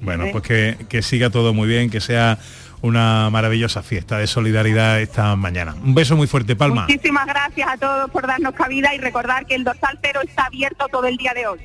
[0.02, 0.30] Bueno, Sí.
[0.32, 2.40] pues que, que siga todo muy bien, que sea
[2.82, 5.76] una maravillosa fiesta de solidaridad esta mañana.
[5.84, 6.88] Un beso muy fuerte, Palma.
[6.88, 10.88] Muchísimas gracias a todos por darnos cabida y recordar que el dorsal cero está abierto
[10.92, 11.60] todo el día de hoy.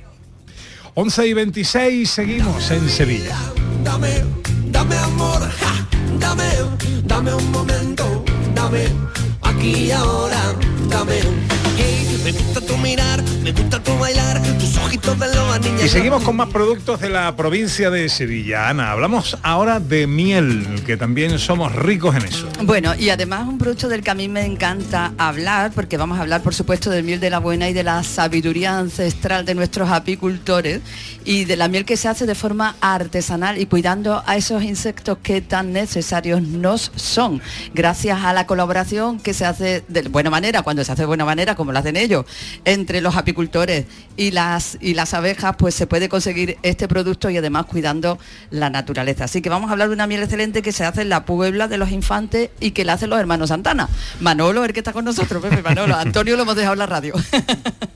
[0.94, 3.36] 11 y 26, seguimos en Sevilla.
[3.82, 4.22] Dame,
[4.66, 5.86] dame amor, ja,
[6.18, 6.48] dame,
[7.04, 8.24] dame un momento,
[8.54, 8.86] dame
[9.42, 10.54] aquí y ahora,
[10.88, 11.20] dame.
[12.26, 15.84] Me gusta tu mirar, me gusta tu bailar, tus ojitos de loba, niña.
[15.84, 18.68] Y seguimos con más productos de la provincia de Sevilla.
[18.68, 22.48] Ana, hablamos ahora de miel, que también somos ricos en eso.
[22.64, 26.22] Bueno, y además un producto del que a mí me encanta hablar, porque vamos a
[26.22, 29.88] hablar, por supuesto, del miel de la buena y de la sabiduría ancestral de nuestros
[29.90, 30.80] apicultores
[31.24, 35.18] y de la miel que se hace de forma artesanal y cuidando a esos insectos
[35.22, 37.40] que tan necesarios nos son,
[37.72, 41.24] gracias a la colaboración que se hace de buena manera, cuando se hace de buena
[41.24, 42.15] manera, como lo hacen ellos,
[42.64, 43.84] entre los apicultores
[44.16, 48.18] y las, y las abejas, pues se puede conseguir este producto y además cuidando
[48.50, 49.24] la naturaleza.
[49.24, 51.68] Así que vamos a hablar de una miel excelente que se hace en la Puebla
[51.68, 53.88] de los Infantes y que la hacen los hermanos Santana.
[54.20, 55.94] Manolo, el que está con nosotros, Pepe Manolo.
[55.96, 57.14] Antonio lo hemos dejado en la radio.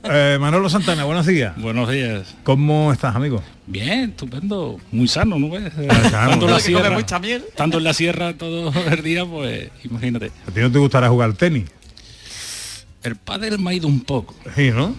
[0.03, 1.55] Eh, Manolo Santana, buenos días.
[1.57, 2.35] Buenos días.
[2.43, 3.41] ¿Cómo estás, amigo?
[3.67, 4.77] Bien, estupendo.
[4.91, 5.71] Muy sano, ¿no ves?
[5.89, 6.27] Ah.
[6.29, 7.45] Tanto en la sierra, mucha miel.
[7.55, 10.31] tanto en la sierra todo el día, pues imagínate.
[10.47, 11.65] ¿A ti no te gustará jugar al tenis?
[13.03, 14.35] El pádel me ha ido un poco.
[14.55, 14.93] Sí, ¿no?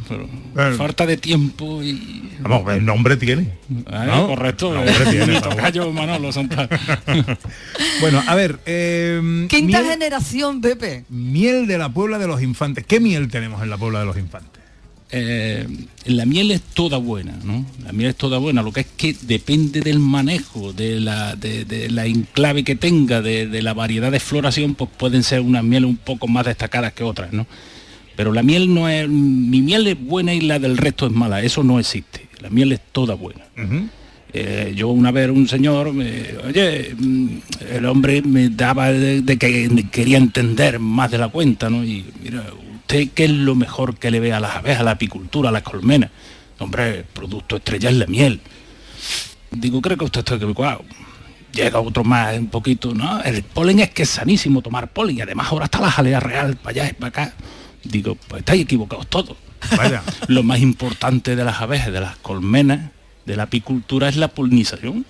[0.55, 2.31] Pero falta de tiempo y...
[2.41, 3.53] Vamos, el nombre tiene.
[3.87, 4.27] Ah, ¿no?
[4.27, 4.75] Correcto.
[4.75, 5.57] Nombre tiene, Mi por favor.
[5.57, 6.69] tocayo Manolo Santana.
[8.01, 11.05] Bueno, a ver, eh, Quinta miel, generación, Pepe.
[11.09, 12.85] miel de la Puebla de los Infantes.
[12.87, 14.61] ¿Qué miel tenemos en la Puebla de los Infantes?
[15.15, 15.69] Eh,
[16.07, 17.65] la miel es toda buena, ¿no?
[17.85, 21.65] La miel es toda buena, lo que es que depende del manejo, de la, de,
[21.67, 25.63] de la enclave que tenga, de, de la variedad de floración, pues pueden ser unas
[25.63, 27.47] mieles un poco más destacadas que otras, ¿no?
[28.17, 31.41] Pero la miel no es, mi miel es buena y la del resto es mala,
[31.43, 32.29] eso no existe.
[32.41, 33.45] La miel es toda buena.
[34.35, 37.29] Eh, yo una vez un señor, me- oye, mm,
[37.73, 41.85] el hombre me daba de, de que quería entender más de la cuenta, ¿no?
[41.85, 42.43] Y mira,
[42.81, 45.53] ¿usted qué es lo mejor que le ve a las abejas, a la apicultura, a
[45.53, 46.11] las colmenas?
[46.59, 48.41] Hombre, el producto estrella es la miel.
[49.51, 50.83] Digo, creo que usted está equivocado.
[51.53, 53.23] Llega otro más, un poquito, ¿no?
[53.23, 56.57] El polen es que es sanísimo tomar polen y además ahora está la jalea real
[56.57, 57.35] para allá y para acá.
[57.85, 59.37] Digo, pues estáis equivocados todos.
[59.77, 60.03] Vaya.
[60.29, 62.91] Lo más importante de las abejas, de las colmenas,
[63.27, 65.05] de la apicultura es la polinización.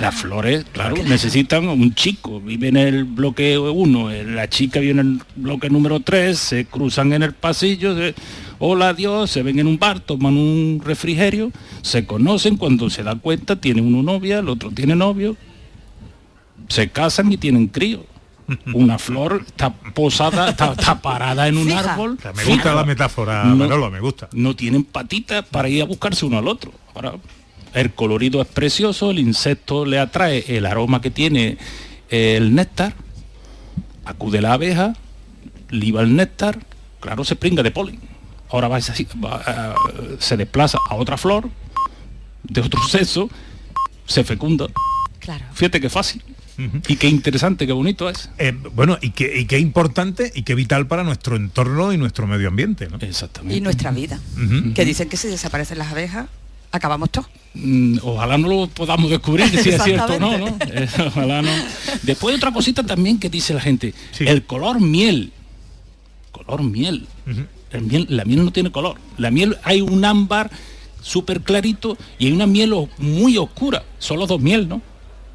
[0.00, 4.98] Las flores, claro, necesitan un chico, vive en el bloque 1, la chica vive en
[4.98, 8.16] el bloque número 3, se cruzan en el pasillo, se-
[8.58, 13.20] hola adiós, se ven en un bar, toman un refrigerio, se conocen, cuando se dan
[13.20, 15.36] cuenta tiene uno novia, el otro tiene novio,
[16.68, 18.04] se casan y tienen crío.
[18.74, 21.94] Una flor está posada, está, está parada en un Fija.
[21.94, 22.16] árbol.
[22.18, 24.28] O sea, me gusta la metáfora, Manolo, me gusta.
[24.32, 26.72] No tienen patitas para ir a buscarse uno al otro.
[26.94, 27.14] Ahora,
[27.74, 31.58] el colorido es precioso, el insecto le atrae el aroma que tiene
[32.08, 32.94] el néctar,
[34.04, 34.94] acude la abeja,
[35.70, 36.58] liba el néctar,
[36.98, 38.00] claro, se pringa de polen.
[38.50, 39.74] Ahora va, así, va, ah,
[40.18, 41.48] se desplaza a otra flor
[42.42, 43.30] de otro sexo,
[44.06, 44.66] se fecunda.
[45.20, 45.44] Claro.
[45.52, 46.22] Fíjate qué fácil.
[46.88, 48.30] Y qué interesante, qué bonito es.
[48.38, 52.26] Eh, bueno, y qué, y qué importante y qué vital para nuestro entorno y nuestro
[52.26, 52.98] medio ambiente, ¿no?
[53.00, 53.56] Exactamente.
[53.56, 54.20] Y nuestra vida.
[54.74, 56.26] Que dicen que si desaparecen las abejas,
[56.72, 57.28] acabamos todos.
[57.54, 60.48] Mm, ojalá no lo podamos descubrir si es cierto o no, ¿no?
[60.66, 61.50] Eh, ojalá no.
[62.02, 65.32] Después otra cosita también que dice la gente, el color miel.
[66.32, 67.06] Color miel.
[67.70, 68.06] El miel.
[68.08, 68.98] La miel no tiene color.
[69.18, 70.50] La miel hay un ámbar
[71.02, 73.84] súper clarito y hay una miel muy oscura.
[73.98, 74.82] Son los dos miel, ¿no?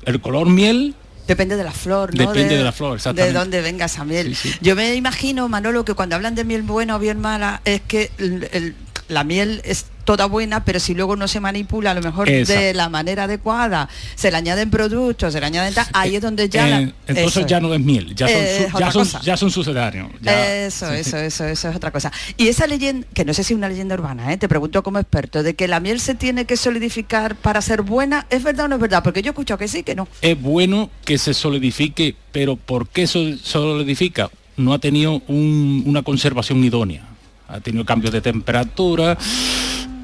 [0.06, 0.94] El color miel
[1.28, 2.28] Depende de la flor, ¿no?
[2.32, 3.34] Depende de la flor, exactamente.
[3.34, 4.38] De dónde venga esa miel.
[4.62, 8.12] Yo me imagino, Manolo, que cuando hablan de miel buena o bien mala, es que
[8.18, 8.76] el- el-
[9.08, 12.74] la miel es toda buena, pero si luego no se manipula a lo mejor de
[12.74, 16.68] la manera adecuada, se le añaden productos, se le añaden tal, ahí es donde ya...
[16.68, 19.38] la- Eh, entonces eso ya no es miel, ya son, Eh, su- ya son, ya
[19.38, 20.10] son sucedáneos.
[20.22, 22.12] ya- Eso, sí, eso, eso, eso es otra cosa.
[22.38, 24.38] Y esa leyenda, que no sé si es una leyenda urbana, ¿eh?
[24.38, 28.28] te pregunto como experto, de que la miel se tiene que solidificar para ser buena,
[28.30, 29.04] ¿es verdad o no es verdad?
[29.04, 30.08] Porque yo he escuchado que sí, que no.
[30.22, 34.30] es bueno que se solidifique, pero ¿por qué se solidifica?
[34.58, 37.02] No ha tenido un- una conservación idónea.
[37.48, 39.18] Ha tenido cambios de temperatura,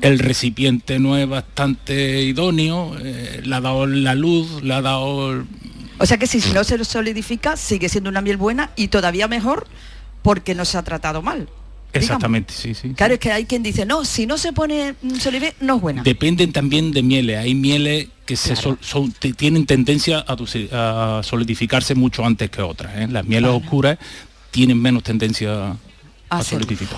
[0.02, 5.32] el recipiente no es bastante idóneo, eh, le ha dado la luz, le ha dado...
[5.34, 5.46] el-
[6.00, 9.68] O sea que si no se solidifica, sigue siendo una miel buena y todavía mejor
[10.22, 11.48] porque no se ha tratado mal.
[11.94, 12.94] Exactamente, sí, sí.
[12.94, 15.82] Claro, es que hay quien dice, no, si no se pone mm, solidifica, no es
[15.82, 16.04] buena.
[16.04, 17.38] Dependen también de mieles.
[17.40, 22.62] Hay mieles que se sol- son- tienen tendencia a, duci- a solidificarse mucho antes que
[22.62, 22.96] otras.
[22.96, 23.08] ¿eh?
[23.10, 23.98] Las mieles oscuras
[24.52, 25.76] tienen menos tendencia.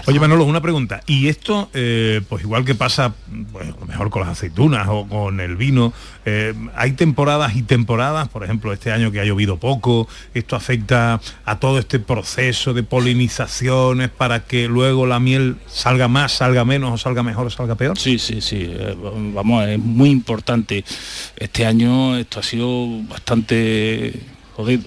[0.05, 1.01] Oye Manolo, una pregunta.
[1.07, 3.13] Y esto, eh, pues igual que pasa,
[3.51, 5.91] pues, a lo mejor con las aceitunas o con el vino,
[6.25, 11.19] eh, hay temporadas y temporadas, por ejemplo, este año que ha llovido poco, esto afecta
[11.45, 16.91] a todo este proceso de polinizaciones para que luego la miel salga más, salga menos
[16.93, 17.97] o salga mejor o salga peor.
[17.97, 18.67] Sí, sí, sí.
[18.69, 18.95] eh,
[19.33, 20.85] vamos, es muy importante.
[21.35, 24.13] Este año esto ha sido bastante
[24.55, 24.83] jodido.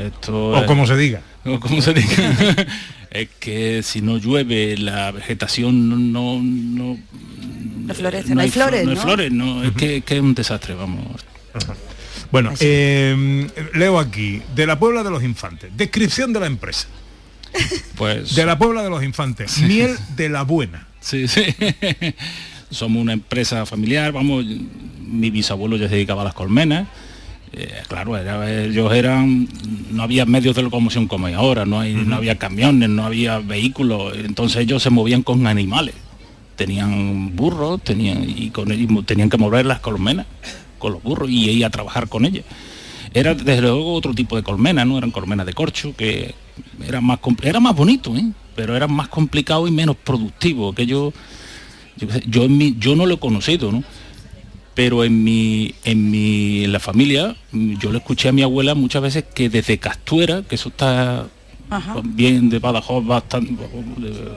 [0.00, 1.20] Esto O es- como se diga.
[1.44, 2.66] o como se diga.
[3.12, 6.98] es que si no llueve la vegetación no no, no,
[7.86, 9.00] No florece, no, hay flores, no ¿no?
[9.00, 11.04] hay flores, no, es que, que es un desastre, vamos.
[12.30, 16.88] Bueno, eh, leo aquí, de la Puebla de los Infantes, descripción de la empresa.
[17.96, 20.88] Pues De la Puebla de los Infantes, miel de la buena.
[21.00, 21.42] Sí, sí.
[22.70, 24.46] Somos una empresa familiar, vamos,
[25.00, 26.88] mi bisabuelo ya se dedicaba a las colmenas.
[27.54, 29.46] Eh, claro, era- ellos eran,
[29.90, 33.38] no había medios de locomoción como hay ahora, no, hay, no había camiones, no había
[33.40, 35.94] vehículos, entonces ellos se movían con animales.
[36.56, 40.26] Tenían burros, tenían, y, con, y tenían que mover las colmenas
[40.78, 42.44] con los burros y ir a trabajar con ellas.
[43.14, 44.96] Era desde luego otro tipo de colmena, ¿no?
[44.96, 46.34] Eran colmenas de corcho, que
[46.86, 48.24] era más, era más bonito, ¿eh?
[48.56, 50.72] pero era más complicado y menos productivo.
[50.74, 51.12] Que yo,
[51.96, 52.46] yo, yo,
[52.78, 53.82] yo no lo he conocido, ¿no?
[54.74, 59.02] Pero en mi, en mi, en la familia, yo le escuché a mi abuela muchas
[59.02, 61.26] veces que desde Castuera, que eso está
[62.04, 63.52] bien de Badajoz, bastante
[63.98, 64.28] de,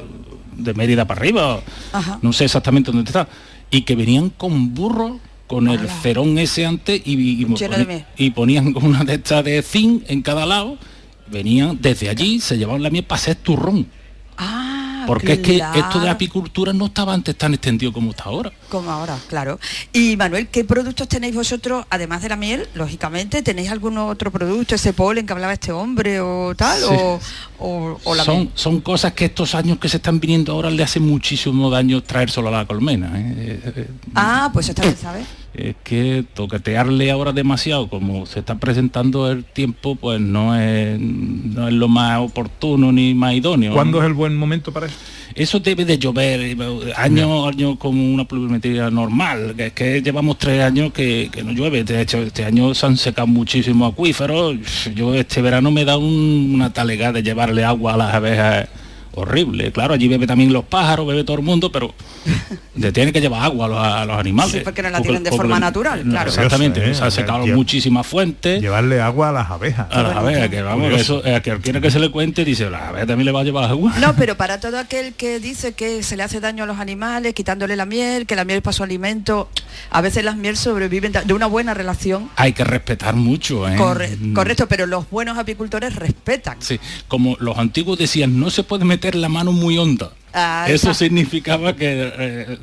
[0.57, 1.61] de Mérida para arriba,
[1.93, 2.19] Ajá.
[2.21, 3.27] no sé exactamente dónde está,
[3.71, 5.17] y que venían con burros
[5.47, 7.45] con el cerón ese antes y, y-
[8.17, 10.77] y ponían una de estas de zinc en cada lado,
[11.31, 13.85] venían desde allí, se llevaban la miel para hacer turrón.
[15.05, 18.51] Porque es que esto de apicultura no estaba antes tan extendido como está ahora.
[18.69, 19.59] Como ahora, claro.
[19.93, 23.41] Y Manuel, ¿qué productos tenéis vosotros, además de la miel, lógicamente?
[23.41, 26.79] ¿Tenéis algún otro producto, ese polen que hablaba este hombre o tal?
[26.79, 26.85] Sí.
[26.89, 27.19] O,
[27.59, 28.49] o- o la son, miel?
[28.55, 32.29] son cosas que estos años que se están viniendo ahora le hacen muchísimo daño traer
[32.29, 33.11] solo a la colmena.
[33.19, 33.33] ¿eh?
[33.65, 35.25] Eh, eh, Ah, pues está bien, ¿sabes?
[35.57, 41.67] Es que toquetearle ahora demasiado, como se está presentando el tiempo, pues no es, no
[41.67, 43.73] es lo más oportuno ni más idóneo.
[43.73, 44.95] ¿Cuándo es el buen momento para eso?
[45.33, 46.57] Eso debe de llover eh,
[46.95, 51.51] año año como una pluviometría normal, que es que llevamos tres años que, que no
[51.51, 51.83] llueve.
[51.83, 54.55] De hecho, este año se han secado muchísimos acuíferos.
[54.93, 58.67] Yo este verano me da un- una talegada de llevarle agua a las abejas
[59.15, 59.71] horrible.
[59.71, 61.93] Claro, allí bebe también los pájaros, bebe todo el mundo, pero
[62.75, 64.51] le tiene que llevar agua a los, a los animales.
[64.53, 66.29] Sí, porque no la tienen de forma natural, claro.
[66.29, 66.93] Exactamente, ¿eh?
[66.93, 68.61] se han sea, secado muchísimas fuentes.
[68.61, 69.87] Llevarle agua a las abejas.
[69.91, 71.19] A las abejas, que vamos, Curioso.
[71.19, 73.41] eso, eh, a que quiera que se le cuente, dice, la abeja también le va
[73.41, 73.93] a llevar agua.
[73.99, 77.33] No, pero para todo aquel que dice que se le hace daño a los animales,
[77.33, 79.49] quitándole la miel, que la miel es para su alimento,
[79.91, 82.29] a veces las miel sobreviven de una buena relación.
[82.35, 83.75] Hay que respetar mucho, ¿eh?
[83.77, 84.33] Corre- Mm.
[84.33, 86.57] correcto, pero los buenos apicultores respetan.
[86.59, 90.11] Sí, como los antiguos decían, no se puede meter la mano muy honda.
[90.33, 92.57] Ah, Eso significaba que eh,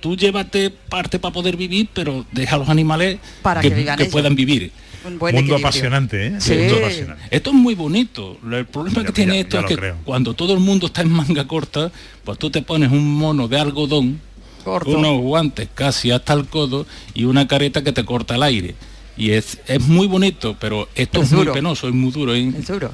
[0.00, 4.72] tú llévate parte para poder vivir, pero deja a los animales Para que puedan vivir.
[5.04, 5.66] Un buen Mundo equilibrio.
[5.68, 6.34] apasionante, ¿eh?
[6.40, 6.54] Sí.
[6.54, 7.22] Mundo apasionante.
[7.30, 8.38] Esto es muy bonito.
[8.52, 9.96] El problema Ya- que tiene ya- esto ya es que creo.
[10.04, 11.92] cuando todo el mundo está en manga corta,
[12.24, 14.20] pues tú te pones un mono de algodón,
[14.64, 14.90] Corto.
[14.98, 18.74] unos guantes casi hasta el codo y una careta que te corta el aire.
[19.16, 22.34] Y es, es muy bonito, pero esto Es es, muy penoso, es muy duro.
[22.34, 22.52] ¿eh?
[22.58, 22.90] Es duro.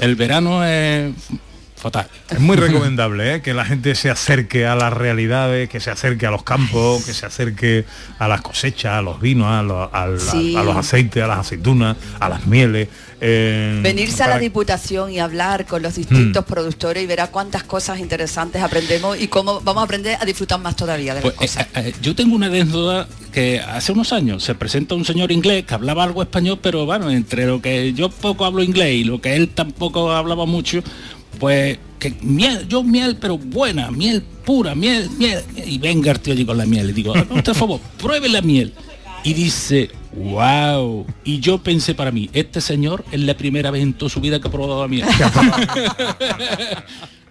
[0.00, 1.14] El verano es
[1.78, 2.08] fatal.
[2.28, 3.42] Es muy recomendable ¿eh?
[3.42, 7.14] que la gente se acerque a las realidades, que se acerque a los campos, que
[7.14, 7.84] se acerque
[8.18, 10.56] a las cosechas, a los vinos, a los, al- Sí.
[10.56, 12.88] a los aceites, a las aceitunas, a las mieles.
[13.20, 16.48] eh, Venirse a la diputación y hablar con los distintos Mm.
[16.48, 20.76] productores y verá cuántas cosas interesantes aprendemos y cómo vamos a aprender a disfrutar más
[20.76, 21.66] todavía de las Pues, cosas.
[21.74, 25.64] eh, eh, yo tengo una anécdota que hace unos años se presenta un señor inglés
[25.64, 29.20] que hablaba algo español, pero bueno, entre lo que yo poco hablo inglés y lo
[29.20, 30.82] que él tampoco hablaba mucho,
[31.38, 35.42] pues que miel, yo miel, pero buena, miel pura, miel, miel.
[35.66, 36.90] Y venga el tío allí con la miel.
[36.90, 38.72] Y digo, "Ah, por favor, pruebe la miel.
[39.24, 41.04] Y dice, wow.
[41.24, 44.40] Y yo pensé para mí, este señor es la primera vez en toda su vida
[44.40, 45.04] que ha probado la miel.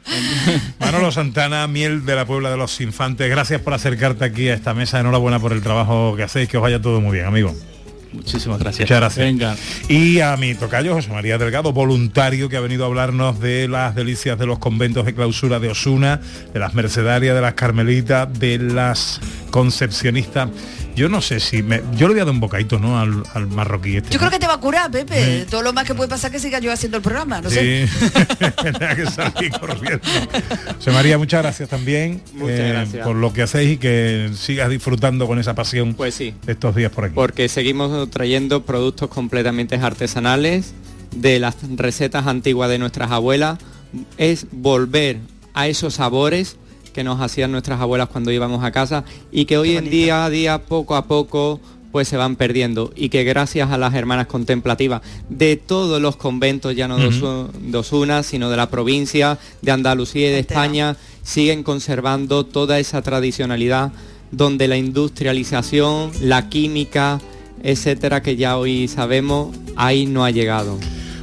[0.79, 4.73] Manolo Santana, miel de la Puebla de los Infantes, gracias por acercarte aquí a esta
[4.73, 7.53] mesa, enhorabuena por el trabajo que hacéis, que os vaya todo muy bien, amigo.
[8.13, 8.87] Muchísimas gracias.
[8.87, 9.25] Muchas gracias.
[9.25, 9.55] Venga.
[9.89, 13.95] Y a mi tocayo José María Delgado, voluntario que ha venido a hablarnos de las
[13.95, 16.21] delicias de los conventos de clausura de Osuna,
[16.53, 19.19] de las mercedarias, de las carmelitas, de las
[19.51, 20.49] concepcionistas.
[20.97, 22.99] Yo no sé si me, yo le voy a dar un bocadito, ¿no?
[22.99, 24.09] Al, al marroquí este.
[24.09, 25.41] Yo creo que te va a curar, Pepe.
[25.43, 25.47] Sí.
[25.47, 27.87] Todo lo más que puede pasar es que siga yo haciendo el programa, no sé.
[27.87, 27.95] Sí,
[28.63, 29.99] tenía que salir corriendo.
[30.77, 33.05] José María, muchas gracias también eh, Muchas gracias.
[33.05, 36.33] por lo que hacéis y que sigas disfrutando con esa pasión Pues sí.
[36.47, 37.13] estos días por aquí.
[37.13, 40.73] Porque seguimos trayendo productos completamente artesanales
[41.15, 43.59] de las recetas antiguas de nuestras abuelas.
[44.17, 45.17] Es volver
[45.53, 46.57] a esos sabores
[46.97, 50.31] que nos hacían nuestras abuelas cuando íbamos a casa y que hoy en día a
[50.31, 51.59] día, poco a poco,
[51.91, 56.75] pues se van perdiendo y que gracias a las hermanas contemplativas de todos los conventos,
[56.75, 60.95] ya no de Osu- de Osuna, sino de la provincia, de Andalucía y de España,
[61.21, 63.91] siguen conservando toda esa tradicionalidad
[64.31, 67.19] donde la industrialización, la química,
[67.61, 70.79] etcétera, que ya hoy sabemos, ahí no ha llegado.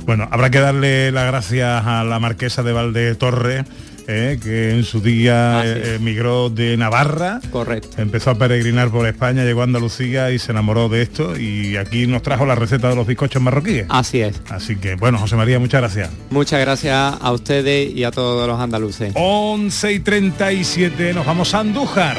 [0.07, 3.65] Bueno, habrá que darle las gracias a la marquesa de Valde Torre,
[4.07, 5.69] eh, que en su día Ah, sí.
[5.69, 7.41] eh, emigró de Navarra.
[7.51, 8.01] Correcto.
[8.01, 12.07] Empezó a peregrinar por España, llegó a Andalucía y se enamoró de esto y aquí
[12.07, 13.87] nos trajo la receta de los bizcochos marroquíes.
[13.89, 14.41] Así es.
[14.49, 16.11] Así que, bueno, José María, muchas gracias.
[16.31, 19.13] Muchas gracias a ustedes y a todos los andaluces.
[19.15, 22.17] 11 y 37, nos vamos a Andújar.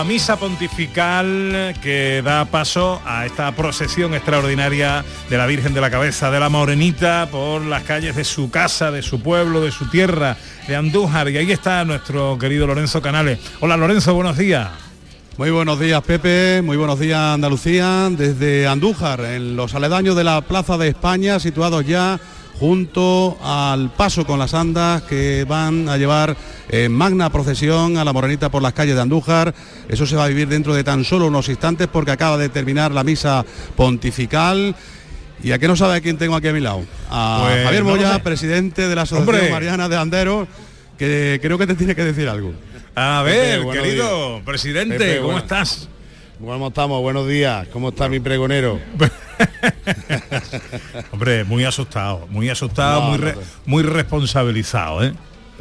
[0.00, 5.90] La misa pontifical que da paso a esta procesión extraordinaria de la Virgen de la
[5.90, 9.90] Cabeza de la Morenita por las calles de su casa, de su pueblo, de su
[9.90, 11.28] tierra, de Andújar.
[11.28, 13.40] Y ahí está nuestro querido Lorenzo Canales.
[13.60, 14.70] Hola Lorenzo, buenos días.
[15.36, 20.40] Muy buenos días Pepe, muy buenos días Andalucía, desde Andújar, en los aledaños de la
[20.40, 22.18] Plaza de España, situados ya
[22.60, 26.36] junto al paso con las andas que van a llevar
[26.68, 29.54] en magna procesión a la Morenita por las calles de Andújar.
[29.88, 32.92] Eso se va a vivir dentro de tan solo unos instantes porque acaba de terminar
[32.92, 33.46] la misa
[33.76, 34.76] pontifical.
[35.42, 36.84] ¿Y a qué no sabe a quién tengo aquí a mi lado?
[37.10, 38.20] A Pues, Javier no Moya, sé.
[38.20, 39.50] presidente de la Asociación Hombre.
[39.50, 40.46] Mariana de Anderos,
[40.98, 42.52] que creo que te tiene que decir algo.
[42.94, 45.88] A ver, querido presidente, Pepe, ¿cómo estás?
[46.40, 47.02] ¿Cómo estamos?
[47.02, 47.68] Buenos días.
[47.68, 48.80] ¿Cómo está mi pregonero?
[51.12, 53.40] Hombre, muy asustado, muy asustado, No, muy, no, re- no.
[53.66, 55.12] muy responsabilizado, ¿eh?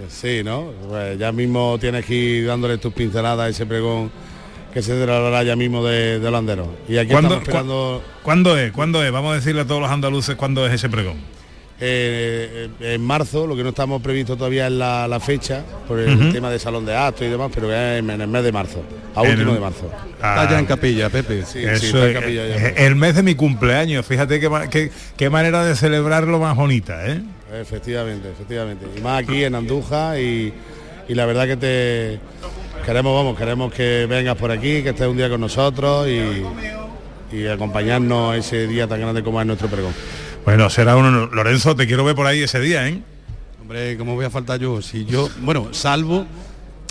[0.08, 0.72] Sí, ¿no?
[0.88, 4.10] Pues ya mismo tienes que ir dándole tus pinceladas a ese pregón
[4.74, 6.74] que se celebrará ya mismo de, de Landero.
[6.88, 8.04] Y aquí ¿Cuándo- estamos esperando...
[8.24, 8.72] ¿Cuándo es?
[8.72, 9.12] ¿Cuándo es?
[9.12, 11.18] Vamos a decirle a todos los andaluces cuándo es ese pregón.
[11.82, 16.32] Eh, en marzo, lo que no estamos previsto todavía es la, la fecha, por el
[16.34, 18.84] tema de salón de actos y demás, pero es en el mes de marzo,
[19.16, 19.90] a último el- de marzo.
[20.22, 20.42] Ah.
[20.42, 21.44] Está ya en capilla, Pepe.
[21.46, 22.56] Sí, sí, está en capilla ya.
[22.70, 27.22] el mes de mi cumpleaños, fíjate qué, qué- qué manera de celebrarlo más bonita, ¿eh?
[27.62, 28.86] Efectivamente, efectivamente.
[28.98, 30.54] Y más aquí en Andújar y,
[31.08, 32.20] y la verdad que te
[32.86, 36.44] queremos, vamos, queremos que vengas por aquí, que estés un día con nosotros y,
[37.36, 39.94] y acompañarnos ese día tan grande como es nuestro pregón.
[40.50, 41.28] Bueno, será uno.
[41.28, 43.00] Lorenzo, te quiero ver por ahí ese día, ¿eh?
[43.62, 44.82] Hombre, ¿cómo voy a faltar yo?
[44.82, 46.26] Si yo, bueno, salvo,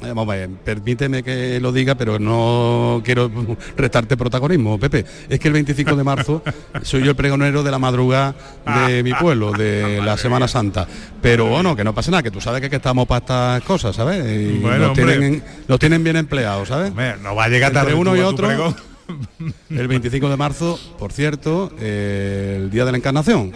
[0.05, 3.29] eh, vamos a ver, permíteme que lo diga, pero no quiero
[3.77, 5.05] restarte protagonismo, Pepe.
[5.29, 6.41] Es que el 25 de marzo
[6.83, 8.37] soy yo el pregonero de la madrugada
[8.87, 10.87] de mi pueblo, de la Semana Santa.
[11.21, 13.97] Pero bueno, que no pasa nada, que tú sabes que, que estamos para estas cosas,
[13.97, 14.25] ¿sabes?
[14.25, 16.93] Y Bueno, nos, tienen, nos tienen bien empleados, ¿sabes?
[17.21, 18.73] no va a llegar Entre tarde uno y otro.
[19.71, 23.53] El 25 de marzo, por cierto, eh, el día de la Encarnación.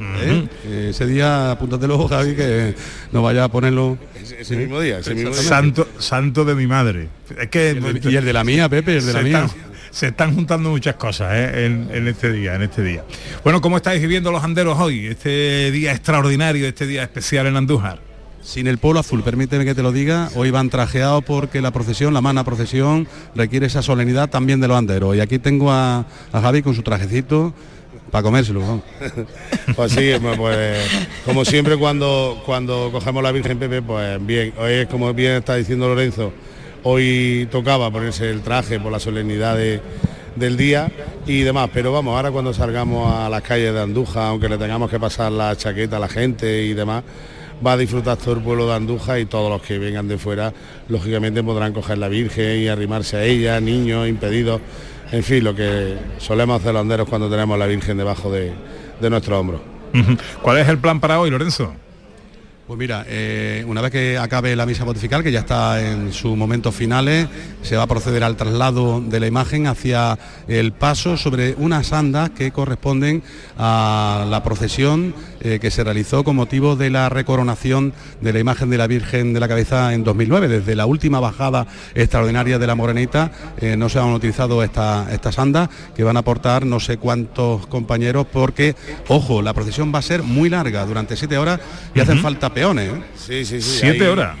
[0.00, 0.48] ¿Eh?
[0.64, 2.74] Eh, Ese día, apúntatelo, Javi, que
[3.12, 3.98] no vaya a ponerlo.
[4.38, 5.42] Ese mismo día, ese mismo día.
[5.42, 7.08] Santo, santo de mi madre.
[7.38, 9.44] Es que y el de la mía, Pepe, el de la mía.
[9.44, 11.66] Están, se están juntando muchas cosas ¿eh?
[11.66, 13.04] en, en este día, en este día.
[13.44, 15.08] Bueno, ¿cómo estáis viviendo los anderos hoy?
[15.08, 18.09] Este día extraordinario, este día especial en Andújar.
[18.42, 22.14] Sin el polo azul, permíteme que te lo diga, hoy van trajeados porque la procesión,
[22.14, 25.14] la mana procesión, requiere esa solemnidad también de los anderos.
[25.14, 27.52] Y aquí tengo a, a Javi con su trajecito
[28.10, 28.60] para comérselo.
[28.60, 28.82] vamos.
[29.76, 30.78] Pues sí, pues
[31.24, 35.54] como siempre cuando cuando cogemos la Virgen Pepe, pues bien, hoy es como bien está
[35.54, 36.32] diciendo Lorenzo,
[36.82, 39.80] hoy tocaba ponerse el traje por la solemnidad de-
[40.36, 40.90] del día
[41.26, 44.88] y demás, pero vamos, ahora cuando salgamos a las calles de Andújar, aunque le tengamos
[44.90, 47.02] que pasar la chaqueta a la gente y demás,
[47.64, 50.52] va a disfrutar todo el pueblo de Andújar y todos los que vengan de fuera,
[50.88, 54.60] lógicamente podrán coger la Virgen y arrimarse a ella, niños, impedidos,
[55.12, 58.52] en fin, lo que solemos hacer los anderos cuando tenemos la Virgen debajo de,
[59.00, 59.60] de nuestro hombro.
[60.42, 61.74] ¿Cuál es el plan para hoy, Lorenzo?
[62.70, 66.36] Pues mira, eh, una vez que acabe la misa pontifical, que ya está en sus
[66.36, 67.26] momentos finales,
[67.62, 72.30] se va a proceder al traslado de la imagen hacia el paso sobre unas andas
[72.30, 73.24] que corresponden
[73.58, 78.70] a la procesión eh, que se realizó con motivo de la recoronación de la imagen
[78.70, 80.48] de la Virgen de la Cabeza en 2009.
[80.48, 85.38] Desde la última bajada extraordinaria de la Morenita eh, no se han utilizado esta- estas
[85.38, 88.74] andas que van a aportar no sé cuántos compañeros porque,
[89.08, 91.60] ojo, la procesión va a ser muy larga, durante siete horas
[91.94, 92.90] y hacen falta peones.
[92.90, 93.02] ¿eh?
[93.16, 93.78] Sí, sí, sí.
[93.80, 94.36] ¿Siete ahí- horas?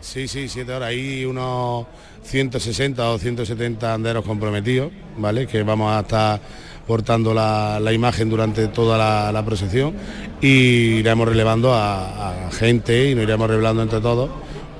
[0.00, 0.90] Sí, sí, siete horas.
[0.90, 1.86] Hay unos
[2.24, 5.46] 160 o 170 anderos comprometidos, ¿vale?
[5.46, 6.40] Que vamos a estar
[6.86, 9.94] portando la, imagen durante toda la, procesión
[10.40, 14.30] y iremos relevando a, gente y nos iremos revelando entre todos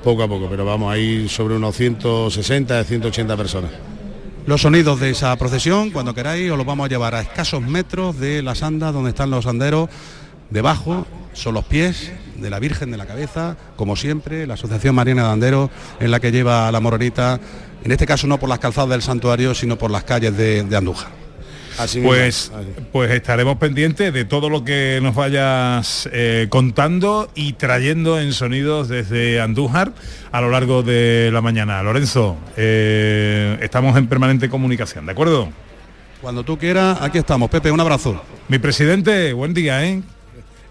[0.03, 3.71] poco a poco, pero vamos a ir sobre unos 160, 180 personas.
[4.45, 8.19] Los sonidos de esa procesión, cuando queráis, os los vamos a llevar a escasos metros
[8.19, 9.89] de las andas donde están los anderos.
[10.51, 15.23] Debajo son los pies de la Virgen de la Cabeza, como siempre, la Asociación Mariana
[15.23, 17.39] de Anderos, en la que lleva la moronita,
[17.83, 20.77] en este caso no por las calzadas del santuario, sino por las calles de, de
[20.77, 21.24] Andújar.
[21.77, 22.01] Así.
[22.01, 22.51] Pues,
[22.91, 28.87] pues estaremos pendientes de todo lo que nos vayas eh, contando y trayendo en sonidos
[28.87, 29.93] desde Andújar
[30.31, 31.83] a lo largo de la mañana.
[31.83, 35.49] Lorenzo, eh, estamos en permanente comunicación, ¿de acuerdo?
[36.21, 37.49] Cuando tú quieras, aquí estamos.
[37.49, 38.21] Pepe, un abrazo.
[38.47, 40.01] Mi presidente, buen día, ¿eh?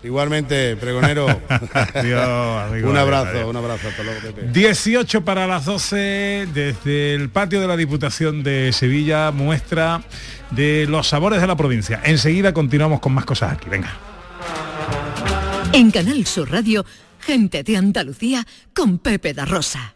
[0.05, 1.27] Igualmente, pregonero.
[1.49, 3.89] Amigo, un abrazo, un abrazo.
[3.89, 4.49] Hasta luego, Pepe.
[4.53, 10.03] 18 para las 12 desde el patio de la Diputación de Sevilla, muestra
[10.51, 12.03] de los sabores de la provincia.
[12.05, 13.71] Enseguida continuamos con más cosas aquí.
[13.71, 13.91] Venga.
[15.73, 16.85] En Canal Sur Radio,
[17.19, 19.95] gente de Andalucía con Pepe da Rosa.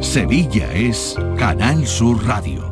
[0.00, 2.71] Sevilla es Canal Sur Radio.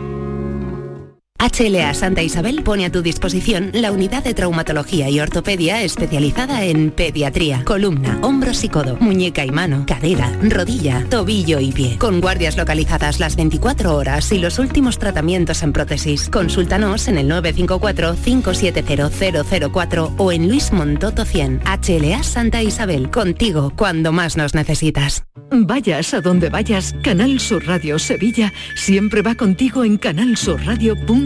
[1.41, 6.91] HLA Santa Isabel pone a tu disposición la unidad de traumatología y ortopedia especializada en
[6.91, 11.97] pediatría, columna, hombros y codo, muñeca y mano, cadera, rodilla, tobillo y pie.
[11.97, 16.29] Con guardias localizadas las 24 horas y los últimos tratamientos en prótesis.
[16.29, 21.61] Consúltanos en el 954-570004 o en Luis Montoto 100.
[21.65, 25.23] HLA Santa Isabel, contigo cuando más nos necesitas.
[25.49, 29.97] Vayas a donde vayas, Canal Sur Radio Sevilla siempre va contigo en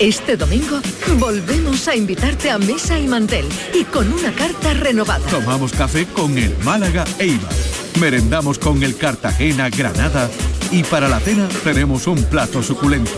[0.00, 0.80] Este domingo
[1.18, 3.44] volvemos a invitarte a mesa y mantel
[3.74, 5.26] y con una carta renovada.
[5.28, 7.52] Tomamos café con el Málaga Eibar.
[8.00, 10.30] Merendamos con el Cartagena Granada
[10.70, 13.10] y para la cena tenemos un plato suculento.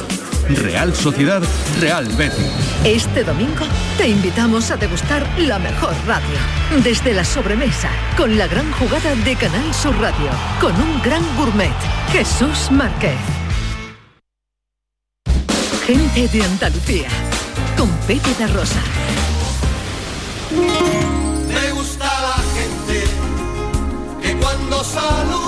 [0.49, 1.41] Real Sociedad
[1.81, 2.51] Real Betis.
[2.85, 3.65] Este domingo
[3.97, 6.83] te invitamos a degustar la mejor radio.
[6.83, 10.31] Desde la sobremesa, con la gran jugada de Canal Sur Radio,
[10.61, 11.71] con un gran gourmet,
[12.11, 13.21] Jesús Márquez.
[15.87, 17.09] Gente de Andalucía,
[17.77, 18.81] con Pepe de Rosa.
[21.49, 23.05] Me gusta la gente
[24.23, 25.42] que cuando saluda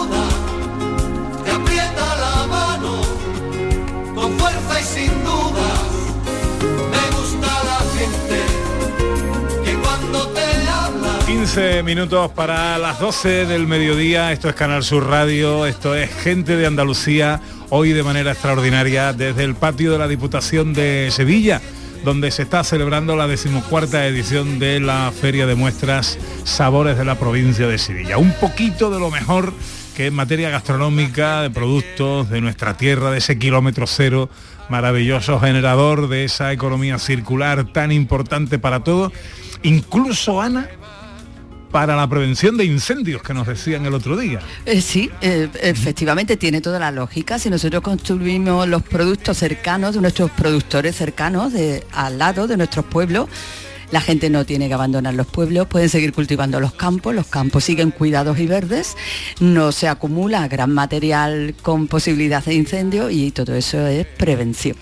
[11.85, 14.33] minutos para las 12 del mediodía.
[14.33, 17.41] Esto es Canal Sur Radio, esto es Gente de Andalucía,
[17.71, 21.63] hoy de manera extraordinaria desde el patio de la Diputación de Sevilla,
[22.05, 27.21] donde se está celebrando la decimocuarta edición de la Feria de Muestras Sabores de la
[27.21, 28.19] provincia de Sevilla.
[28.19, 29.53] Un poquito de lo mejor
[29.97, 34.29] que en materia gastronómica, de productos, de nuestra tierra, de ese kilómetro cero
[34.69, 39.13] maravilloso generador de esa economía circular tan importante para todos.
[39.63, 40.69] Incluso Ana
[41.75, 44.39] para la prevención de incendios que nos decían el otro día.
[44.65, 47.37] Eh, sí, eh, efectivamente tiene toda la lógica.
[47.41, 51.53] Si nosotros construimos los productos cercanos de nuestros productores cercanos,
[51.91, 53.29] al lado de nuestros pueblos,
[53.91, 57.65] la gente no tiene que abandonar los pueblos, pueden seguir cultivando los campos, los campos
[57.65, 58.97] siguen cuidados y verdes,
[59.41, 64.77] no se acumula gran material con posibilidad de incendio y todo eso es prevención.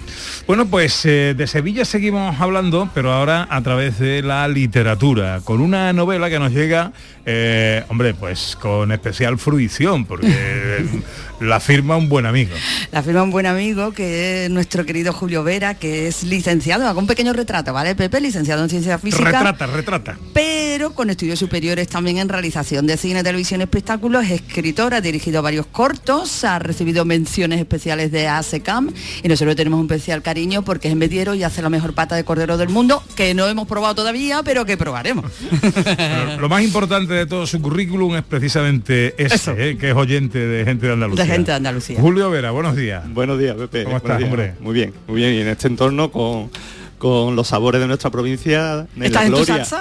[0.47, 5.61] Bueno, pues eh, de Sevilla seguimos hablando, pero ahora a través de la literatura, con
[5.61, 6.93] una novela que nos llega,
[7.25, 10.85] eh, hombre, pues con especial fruición, porque
[11.43, 12.55] la firma un buen amigo.
[12.91, 17.01] La firma un buen amigo que es nuestro querido Julio Vera, que es licenciado, hago
[17.01, 18.21] un pequeño retrato, ¿vale, Pepe?
[18.21, 19.25] Licenciado en Ciencia Física.
[19.25, 20.19] Retrata, retrata.
[20.33, 25.01] Pero con estudios superiores también en realización de cine, televisión y espectáculos, es escritor, ha
[25.01, 28.91] dirigido varios cortos, ha recibido menciones especiales de ASECAM
[29.23, 32.25] y nosotros tenemos un especial cariño porque es mediero y hace la mejor pata de
[32.25, 35.31] cordero del mundo, que no hemos probado todavía, pero que probaremos.
[35.73, 40.39] Pero lo más importante de todo su currículum es precisamente ese, eh, que es oyente
[40.39, 41.32] de gente de Andalucía.
[41.33, 42.01] De gente de Andalucía.
[42.01, 43.03] Julio Vera, buenos días.
[43.13, 43.85] Buenos días, Pepe.
[43.85, 44.31] ¿Cómo estás, días.
[44.31, 44.55] hombre?
[44.61, 45.35] Muy bien, muy bien.
[45.35, 46.51] Y en este entorno con,
[46.99, 49.65] con los sabores de nuestra provincia, la ¿Estás en tu gloria.
[49.65, 49.81] salsa?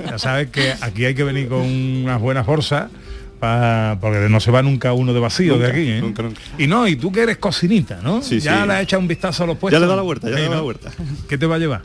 [0.10, 2.90] Ya sabes que aquí hay que venir con unas buenas bolsas
[3.38, 5.88] pa- porque no se va nunca uno de vacío Nunca, de aquí.
[5.90, 6.00] ¿eh?
[6.00, 6.40] nunca, nunca.
[6.58, 8.22] Y no, y tú que eres cocinita, ¿no?
[8.22, 8.66] Sí, ya sí.
[8.68, 9.78] le has echado un vistazo a los puestos.
[9.78, 10.56] Ya le da la vuelta, ya Sí, le da ¿no?
[10.56, 10.90] la vuelta.
[11.28, 11.82] ¿Qué te va a llevar?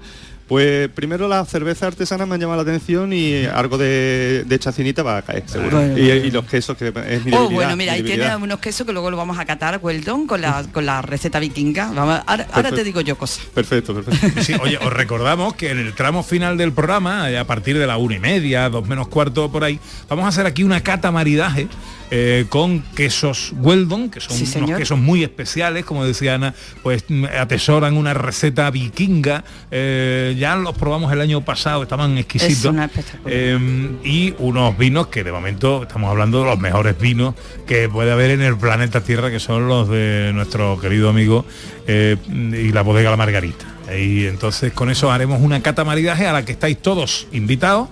[0.51, 5.01] Pues primero las cervezas artesanas me han llamado la atención y algo de, de chacinita
[5.01, 5.77] va a caer, seguro.
[5.77, 6.25] Bueno, y, bueno.
[6.25, 8.91] y los quesos, que es mi Oh, bueno, mira, mi ahí tiene unos quesos que
[8.91, 11.93] luego lo vamos a catar, Weldon, con la, con la receta vikinga.
[11.93, 13.45] Vamos, ahora, te digo yo cosas.
[13.45, 14.43] Perfecto, perfecto.
[14.43, 17.87] Sí, oye, os recordamos que en el tramo final del programa, eh, a partir de
[17.87, 19.79] la una y media, dos menos cuarto por ahí,
[20.09, 21.69] vamos a hacer aquí una cata maridaje
[22.13, 24.77] eh, con quesos Weldon, que son Sí, unos señor.
[24.79, 26.53] quesos muy especiales, como decía Ana,
[26.83, 29.43] pues mm, atesoran una receta vikinga.
[29.71, 32.57] eh, ya los probamos el año pasado, estaban exquisitos.
[32.57, 33.33] Es una espectacular.
[33.33, 37.33] Eh, y unos vinos que de momento estamos hablando de los mejores vinos
[37.65, 41.45] que puede haber en el planeta Tierra, que son los de nuestro querido amigo
[41.87, 43.65] y la bodega La Margarita.
[43.97, 47.89] Y entonces con eso haremos una cata maridaje a la que estáis todos invitados.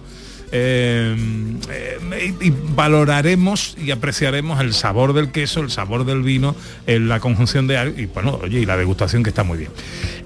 [0.51, 1.15] Eh,
[1.69, 6.55] eh, y, valoraremos y apreciaremos el sabor del queso, el sabor del vino,
[6.87, 9.71] eh, la conjunción de y bueno, oye, y la degustación que está muy bien.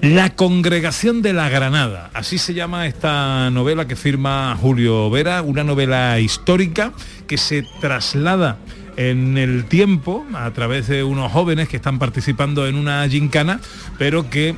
[0.00, 5.64] La congregación de la Granada, así se llama esta novela que firma Julio Vera, una
[5.64, 6.92] novela histórica
[7.26, 8.58] que se traslada
[8.96, 13.60] en el tiempo a través de unos jóvenes que están participando en una gincana,
[13.98, 14.56] pero que eh,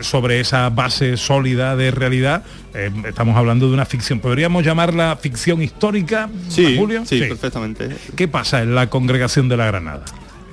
[0.00, 4.20] sobre esa base sólida de realidad eh, estamos hablando de una ficción.
[4.20, 7.04] ¿Podríamos llamarla ficción histórica, Sí, Julio?
[7.06, 7.88] sí, perfectamente.
[8.16, 10.04] ¿Qué pasa en la congregación de la Granada?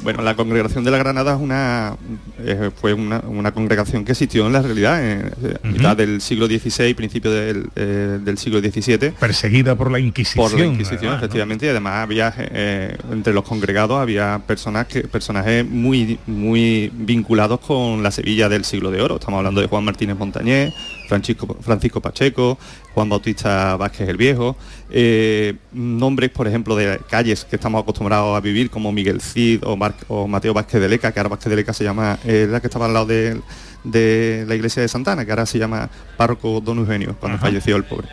[0.04, 1.96] Bueno, la congregación de la Granada es una,
[2.40, 6.48] eh, fue una, una congregación que existió en la realidad en eh, mitad del siglo
[6.48, 9.12] XVI, principio del, eh, del siglo XVII.
[9.12, 10.50] Perseguida por la Inquisición.
[10.50, 11.26] Por la Inquisición, además, ¿no?
[11.26, 17.62] efectivamente, y además había eh, entre los congregados había personas que, personajes muy, muy vinculados
[17.62, 19.16] con la Sevilla del siglo de oro.
[19.16, 20.74] Estamos hablando de Juan Martínez Montañés,
[21.08, 22.58] Francisco, Francisco Pacheco,
[22.94, 24.56] Juan Bautista Vázquez el Viejo,
[24.90, 29.76] eh, nombres, por ejemplo, de calles que estamos acostumbrados a vivir, como Miguel Cid o,
[29.76, 32.60] Mar- o Mateo Vázquez de Leca, que ahora Vázquez de Leca se llama, eh, la
[32.62, 33.40] que estaba al lado de,
[33.84, 37.48] de la iglesia de Santana, que ahora se llama Párroco Don Eugenio, cuando Ajá.
[37.48, 38.08] falleció el pobre.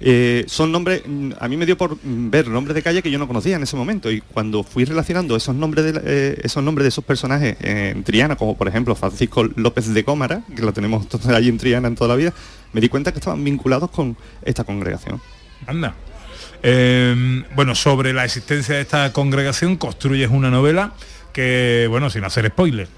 [0.00, 3.10] Eh, son nombres, mm, a mí me dio por mm, ver nombres de calle que
[3.10, 6.62] yo no conocía en ese momento y cuando fui relacionando esos nombres de, eh, esos
[6.62, 10.72] nombres de esos personajes en Triana, como por ejemplo Francisco López de Cómara, que lo
[10.72, 12.32] tenemos allí en Triana en toda la vida,
[12.72, 15.20] me di cuenta que estaban vinculados con esta congregación.
[15.66, 15.94] Anda.
[16.62, 20.92] Eh, bueno, sobre la existencia de esta congregación construyes una novela
[21.32, 22.88] que, bueno, sin hacer spoiler,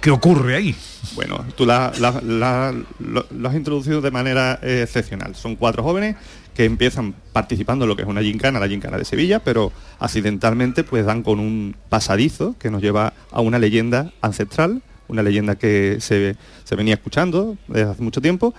[0.00, 0.74] ¿qué ocurre ahí?
[1.14, 5.34] Bueno, tú la, lo, has introducido de manera eh, excepcional.
[5.34, 6.16] Son cuatro jóvenes
[6.54, 10.84] que empiezan participando en lo que es una gincana, la gincana de Sevilla, pero accidentalmente
[10.84, 15.96] pues dan con un pasadizo que nos lleva a una leyenda ancestral, una leyenda que
[16.00, 18.54] se, se venía escuchando desde hace mucho tiempo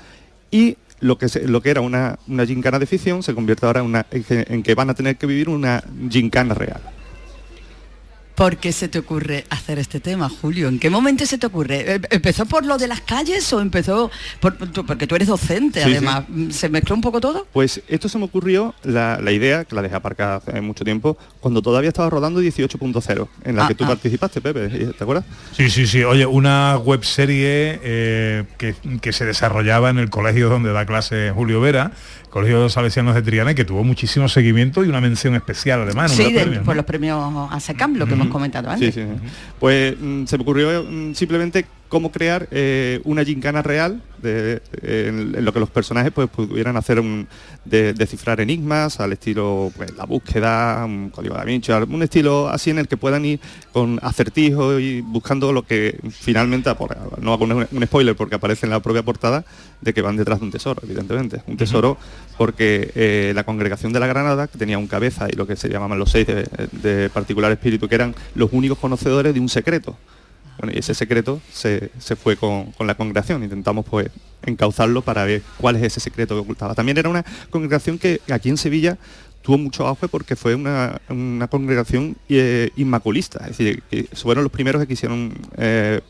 [0.49, 3.83] y lo que, se- lo que era una, una gincana de ficción se convierte ahora
[4.11, 6.81] en que van a tener que vivir una gincana real.
[8.35, 10.67] ¿Por qué se te ocurre hacer este tema, Julio?
[10.69, 11.93] ¿En qué momento se te ocurre?
[11.95, 14.09] ¿Em- ¿Empezó por lo de las calles o empezó
[14.39, 14.55] por,
[14.85, 15.95] porque tú eres docente, Sí, sí.
[15.97, 16.23] además?
[16.49, 17.45] ¿Se mezcló un poco todo?
[17.51, 21.17] Pues esto se me ocurrió, la, la idea, que la dejé aparcada hace mucho tiempo,
[21.39, 23.87] cuando todavía estaba rodando 18.0, en la Ah, que tú ah.
[23.89, 25.25] participaste, Pepe, ¿te acuerdas?
[25.55, 26.03] Sí, sí, sí.
[26.03, 27.79] Oye, una web serie
[28.57, 31.91] que, que se desarrollaba en el colegio donde da clase Julio Vera,
[32.31, 36.11] Colegio Salesianos de Triana, que tuvo muchísimo seguimiento y una mención especial además.
[36.13, 36.77] Sí, unos de- premios, por ¿no?
[36.77, 38.95] los premios ASECAM, lo que hemos comentado antes.
[38.95, 39.07] Sí, sí.
[39.21, 39.27] sí.
[39.59, 45.35] Pues mm, se me ocurrió mm, simplemente cómo crear eh, una gincana real de- en,
[45.35, 47.27] en lo que los personajes pues pudieran hacer un,
[47.65, 52.69] de, descifrar enigmas al estilo pues, la búsqueda, un código da Vinci, un estilo así
[52.69, 53.41] en el que puedan ir
[53.73, 56.73] con acertijos y buscando lo que finalmente,
[57.19, 59.43] no hago un, un spoiler porque aparece en la propia portada,
[59.81, 61.41] de que van detrás de un tesoro, evidentemente.
[61.47, 61.97] Un tesoro
[62.37, 65.67] porque eh, la congregación de la Granada, que tenía un cabeza y lo que se
[65.67, 66.47] llamaban los seis de,
[66.83, 69.97] de particular espíritu, que eran los únicos conocedores de un secreto.
[70.57, 73.43] Bueno, y ese secreto se, se fue con, con la congregación.
[73.43, 74.09] Intentamos pues
[74.45, 76.75] encauzarlo para ver cuál es ese secreto que ocultaba.
[76.75, 78.97] También era una congregación que aquí en Sevilla
[79.41, 83.39] tuvo mucho auge porque fue una, una congregación eh, inmaculista.
[83.47, 86.01] Es decir, que fueron los primeros que quisieron eh,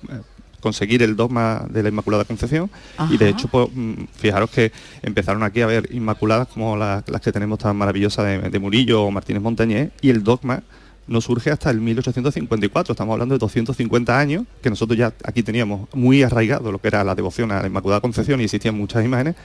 [0.59, 2.69] conseguir el dogma de la Inmaculada Concepción
[3.09, 4.71] y de hecho pues, mm, fijaros que
[5.01, 9.03] empezaron aquí a ver inmaculadas como la- las que tenemos tan maravillosas de, de Murillo
[9.03, 10.61] o Martínez Montañés y el dogma
[11.08, 15.88] no surge hasta el 1854, estamos hablando de 250 años, que nosotros ya aquí teníamos
[15.93, 19.36] muy arraigado lo que era la devoción a la Inmaculada Concepción y existían muchas imágenes,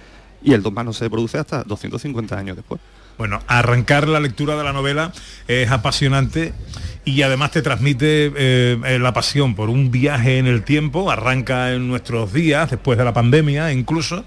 [0.42, 2.80] y el dogma no se produce hasta 250 años después.
[3.18, 5.10] Bueno, arrancar la lectura de la novela
[5.48, 6.52] es apasionante
[7.04, 11.72] y además te transmite eh, eh, la pasión por un viaje en el tiempo, arranca
[11.72, 14.24] en nuestros días, después de la pandemia incluso,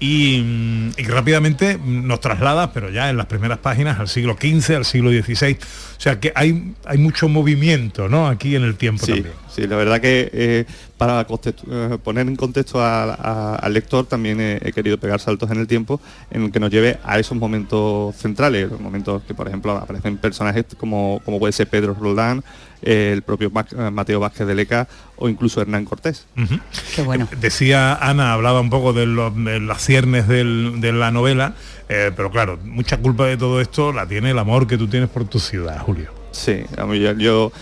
[0.00, 4.76] y, mm, y rápidamente nos traslada, pero ya en las primeras páginas, al siglo XV,
[4.76, 5.52] al siglo XVI.
[5.98, 8.26] O sea que hay, hay mucho movimiento ¿no?
[8.26, 9.34] aquí en el tiempo Sí, también.
[9.54, 10.64] sí, la verdad que eh,
[11.00, 15.50] para eh, poner en contexto a- a- al lector también he, he querido pegar saltos
[15.50, 15.98] en el tiempo
[16.30, 20.18] en el que nos lleve a esos momentos centrales, los momentos que por ejemplo aparecen
[20.18, 22.44] personajes como, como puede ser Pedro Roldán,
[22.82, 26.26] eh, el propio eh, Mateo Vázquez de Leca o incluso Hernán Cortés.
[26.94, 27.26] Qué bueno.
[27.40, 31.54] Decía Ana, hablaba un poco de, los- de las ciernes del- de la novela,
[31.88, 35.08] eh, pero claro, mucha culpa de todo esto la tiene el amor que tú tienes
[35.08, 36.10] por tu ciudad, Julio.
[36.32, 37.52] Sí, a mí yo, yo,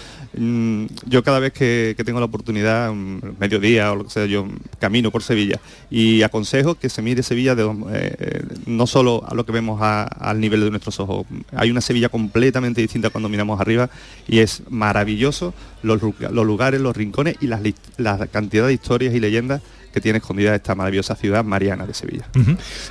[1.06, 4.46] yo cada vez que, tengo la oportunidad, mm, mediodía o lo que sea, yo
[4.78, 5.58] camino por Sevilla
[5.90, 10.40] y aconsejo que se mire Sevilla dos- eh, no solo a lo que vemos al
[10.40, 11.26] nivel de nuestros ojos.
[11.56, 13.90] Hay una Sevilla completamente distinta cuando miramos arriba
[14.26, 19.20] y es maravilloso los, lu- los lugares, los rincones y la cantidad de historias y
[19.20, 19.60] leyendas
[19.92, 22.28] que tiene escondida esta maravillosa ciudad mariana de Sevilla.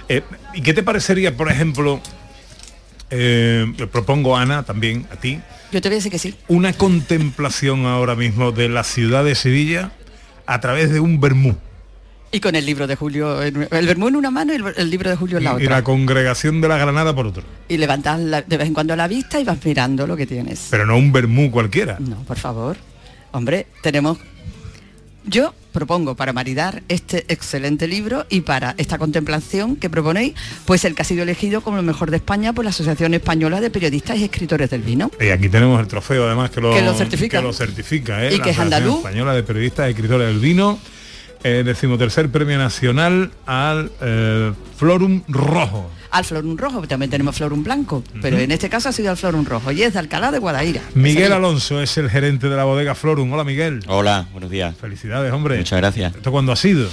[0.10, 0.24] Eh,
[0.56, 2.02] ¿Y qué te parecería, por ejemplo,
[3.10, 5.40] eh, le propongo Ana también a ti,
[5.72, 6.36] Yo te voy a decir que sí.
[6.48, 9.92] una contemplación ahora mismo de la ciudad de Sevilla
[10.46, 11.56] a través de un vermú?
[12.32, 14.90] Y con el libro de Julio, en- el vermú en una mano y el, el
[14.90, 15.70] libro de Julio en la Y otra.
[15.78, 17.44] la congregación de la Granada por otro.
[17.70, 20.68] Y levantas la- de vez en cuando la vista y vas mirando lo que tienes.
[20.70, 21.98] Pero no un vermú cualquiera.
[22.00, 22.78] No, por favor.
[23.32, 24.18] Hombre, tenemos
[25.28, 30.34] yo propongo para maridar este excelente libro y para esta contemplación que proponéis,
[30.66, 33.62] pues el que ha sido elegido como lo mejor de España por la Asociación Española
[33.62, 35.12] de Periodistas y Escritores del Vino.
[35.22, 37.38] Y aquí tenemos el trofeo además que lo, Que lo certifica.
[37.40, 38.34] que lo certifica, ¿eh?
[38.34, 38.98] Y La que es Asociación andaluz.
[38.98, 40.80] Española de Periodistas y Escritores del Vino.
[41.44, 45.90] Eh, decimotercer premio nacional al eh, Florum Rojo.
[46.12, 49.46] Al Florum Rojo, también tenemos Florum Blanco, pero en este caso ha sido al Florum
[49.46, 50.82] Rojo y es de Alcalá de Guadaira.
[50.96, 53.32] Miguel Alonso es el gerente de la bodega Florum.
[53.32, 53.82] Hola Miguel.
[53.88, 54.76] Hola, buenos días.
[54.78, 55.58] Felicidades, hombre.
[55.58, 56.16] Muchas gracias.
[56.16, 56.90] ¿Esto cuándo ha sido?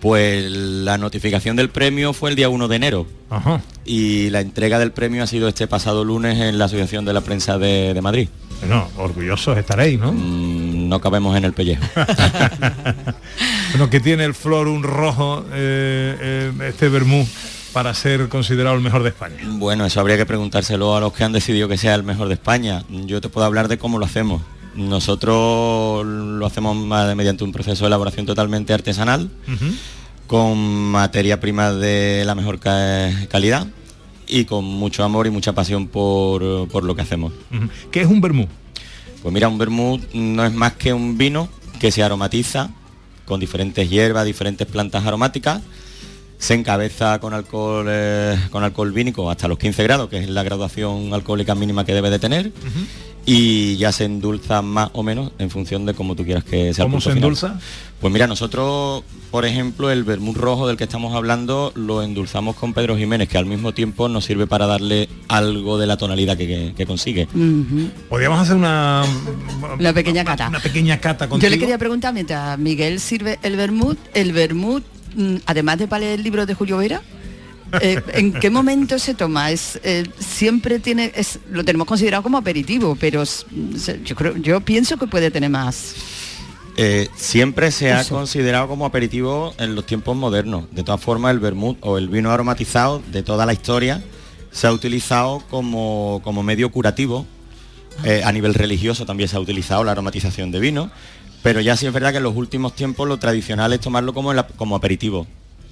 [0.00, 3.06] Pues la notificación del premio fue el día 1 de enero.
[3.30, 3.60] Ajá.
[3.84, 7.22] Y la entrega del premio ha sido este pasado lunes en la Asociación de la
[7.22, 8.28] Prensa de, de Madrid.
[8.60, 10.12] Bueno, orgullosos estaréis, ¿no?
[10.12, 11.84] Mm, no cabemos en el pellejo.
[13.70, 17.28] Bueno, que tiene el Florum Rojo, eh, eh, este vermú,
[17.76, 19.36] para ser considerado el mejor de España.
[19.44, 22.32] Bueno, eso habría que preguntárselo a los que han decidido que sea el mejor de
[22.32, 22.82] España.
[22.88, 24.40] Yo te puedo hablar de cómo lo hacemos.
[24.74, 26.74] Nosotros lo hacemos
[27.14, 29.28] mediante un proceso de elaboración totalmente artesanal,
[30.26, 30.56] con
[30.90, 33.66] materia prima de la mejor ca- calidad
[34.26, 37.34] y con mucho amor y mucha pasión por, por lo que hacemos.
[37.54, 37.68] Ujú.
[37.90, 38.48] ¿Qué es un vermú?
[39.22, 42.70] Pues mira, un vermut no es más que un vino que se aromatiza
[43.26, 45.60] con diferentes hierbas, diferentes plantas aromáticas.
[46.38, 50.42] Se encabeza con alcohol, eh, con alcohol vínico hasta los 15 grados, que es la
[50.42, 52.52] graduación alcohólica mínima que debe de tener.
[53.28, 56.84] Y ya se endulza más o menos en función de cómo tú quieras que sea
[56.84, 57.24] el ¿Cómo punto se final.
[57.24, 57.58] endulza?
[58.00, 62.72] Pues mira, nosotros, por ejemplo, el vermut rojo del que estamos hablando lo endulzamos con
[62.72, 66.46] Pedro Jiménez, que al mismo tiempo nos sirve para darle algo de la tonalidad que,
[66.46, 67.26] que- que consigue.
[68.08, 69.02] Podríamos hacer una,
[69.80, 70.48] La pequeña cata.
[70.48, 71.48] una pequeña cata contigo.
[71.48, 74.95] Yo le quería preguntar, mientras Miguel sirve el vermut, el vermut, mm,
[75.46, 77.02] además de para leer el libro de Julio Vera,
[77.80, 79.50] eh, ¿en qué momento se toma?
[79.50, 84.60] Es eh, siempre tiene, es, lo tenemos considerado como aperitivo, pero se- yo creo, yo
[84.60, 85.94] pienso que puede tener más.
[86.78, 88.14] Eh, siempre se ha Eso.
[88.14, 90.64] considerado como aperitivo en los tiempos modernos.
[90.72, 94.02] De todas formas, el vermut o el vino aromatizado de toda la historia
[94.52, 97.26] se ha utilizado como, como medio curativo.
[98.04, 100.90] Eh, a nivel religioso también se ha utilizado la aromatización de vino.
[101.46, 104.32] Pero ya sí es verdad que en los últimos tiempos lo tradicional es tomarlo como,
[104.56, 105.28] como aperitivo.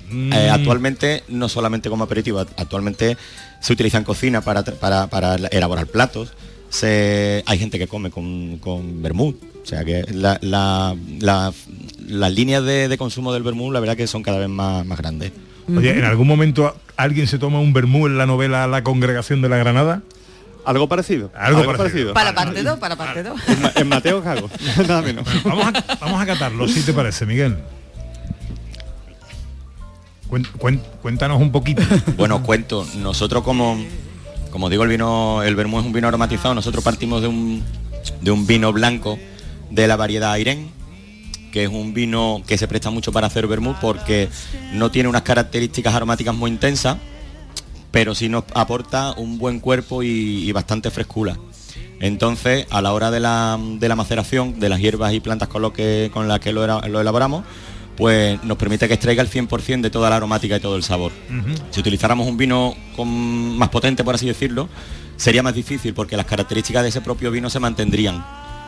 [0.09, 0.33] Mm.
[0.33, 3.17] Eh, actualmente no solamente como aperitivo, act- actualmente
[3.61, 6.33] se utiliza en cocina para, para, para elaborar platos.
[6.69, 9.37] Se, hay gente que come con, con vermut.
[9.65, 11.53] O sea que la- la- la-
[12.07, 14.99] las líneas de, de consumo del vermut la verdad que son cada vez más, más
[14.99, 15.33] grandes.
[15.77, 19.49] Oye, ¿en algún momento alguien se toma un vermú en la novela La Congregación de
[19.49, 20.03] la Granada?
[20.65, 21.31] Algo parecido.
[21.35, 22.15] Algo, parecido.
[22.15, 23.41] Para parte 2, para parte 2.
[23.77, 24.49] En Mateo Cago,
[24.89, 25.27] nada menos.
[25.45, 27.59] Vamos a, vamos a catarlo, si te parece, Miguel.
[31.01, 31.83] Cuéntanos un poquito.
[32.17, 33.77] Bueno, cuento, nosotros como,
[34.51, 37.63] como digo, el vino, el vermú es un vino aromatizado, nosotros partimos de un,
[38.21, 39.19] de un vino blanco
[39.71, 40.71] de la variedad Airén,
[41.53, 44.29] que es un vino que se presta mucho para hacer vermú porque
[44.73, 46.97] no tiene unas características aromáticas muy intensas,
[47.95, 51.37] pero sí nos aporta un buen cuerpo y, y bastante frescura.
[52.01, 55.63] Entonces, a la hora de la, de la maceración de las hierbas y plantas con,
[55.63, 57.45] lo que, con las que lo, era- lo elaboramos,
[57.97, 61.13] pues nos permite que extraiga el 100% de toda la aromática y todo el sabor.
[61.71, 64.69] Si utilizáramos un vino con- más potente, por así decirlo,
[65.17, 68.25] sería más difícil porque las características de ese propio vino se mantendrían.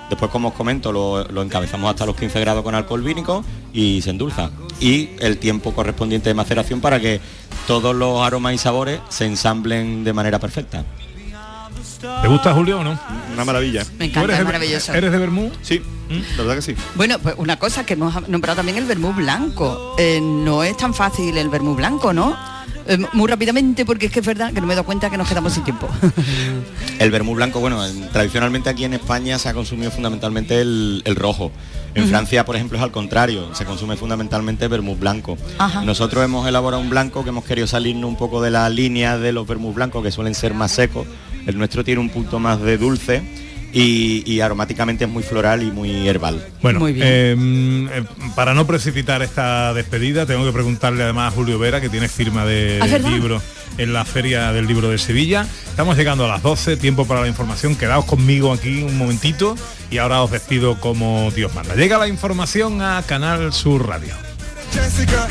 [0.08, 4.00] Después, como os comento, lo, lo encabezamos hasta los 15 grados con alcohol vínico y
[4.02, 4.52] se endulza.
[4.78, 7.20] Y el tiempo correspondiente de maceración para que
[7.66, 10.84] todos los aromas y sabores se ensamblen de manera perfecta.
[12.22, 12.98] ¿Te gusta Julio o no?
[13.32, 13.84] Una maravilla.
[13.98, 14.94] Me encanta, ¿Tú eres es de- maravilloso.
[14.94, 15.50] ¿Eres de vermú?
[15.62, 15.82] Sí,
[16.36, 16.74] la verdad que sí.
[16.94, 19.94] Bueno, pues una cosa que hemos nombrado también el vermú blanco.
[19.98, 22.36] Eh, no es tan fácil el vermú blanco, ¿no?
[22.88, 25.16] Eh, muy rápidamente, porque es que es verdad que no me he dado cuenta que
[25.16, 25.88] nos quedamos sin tiempo.
[26.98, 31.16] El vermú blanco, bueno, en- tradicionalmente aquí en España se ha consumido fundamentalmente el, el
[31.16, 31.50] rojo.
[31.94, 32.08] En.
[32.08, 35.38] Francia, por ejemplo, es al contrario, se consume fundamentalmente vermú blanco.
[35.58, 35.82] Ajá.
[35.82, 39.32] Nosotros hemos elaborado un blanco que hemos querido salirnos un poco de la línea de
[39.32, 41.06] los vermú blancos que suelen ser más secos.
[41.46, 43.22] El nuestro tiene un punto más de dulce
[43.72, 46.44] y, y aromáticamente es muy floral y muy herbal.
[46.62, 48.04] Bueno, eh, eh,
[48.34, 52.44] para no precipitar esta despedida, tengo que preguntarle además a Julio Vera, que tiene firma
[52.44, 53.40] de libro
[53.78, 55.46] en la Feria del Libro de Sevilla.
[55.68, 57.76] Estamos llegando a las 12, tiempo para la información.
[57.76, 59.56] Quedaos conmigo aquí un momentito
[59.90, 61.74] y ahora os despido como Dios manda.
[61.74, 64.14] Llega la información a Canal Sur Radio.
[64.72, 65.28] Jessica,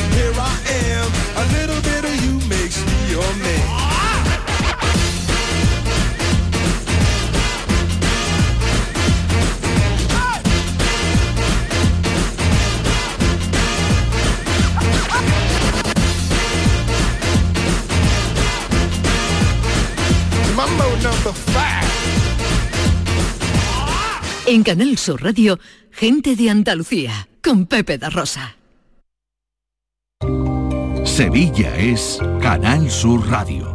[24.47, 25.59] En Canal Sur Radio,
[25.91, 28.55] gente de Andalucía, con Pepe da Rosa.
[31.03, 33.74] Sevilla es Canal Sur Radio.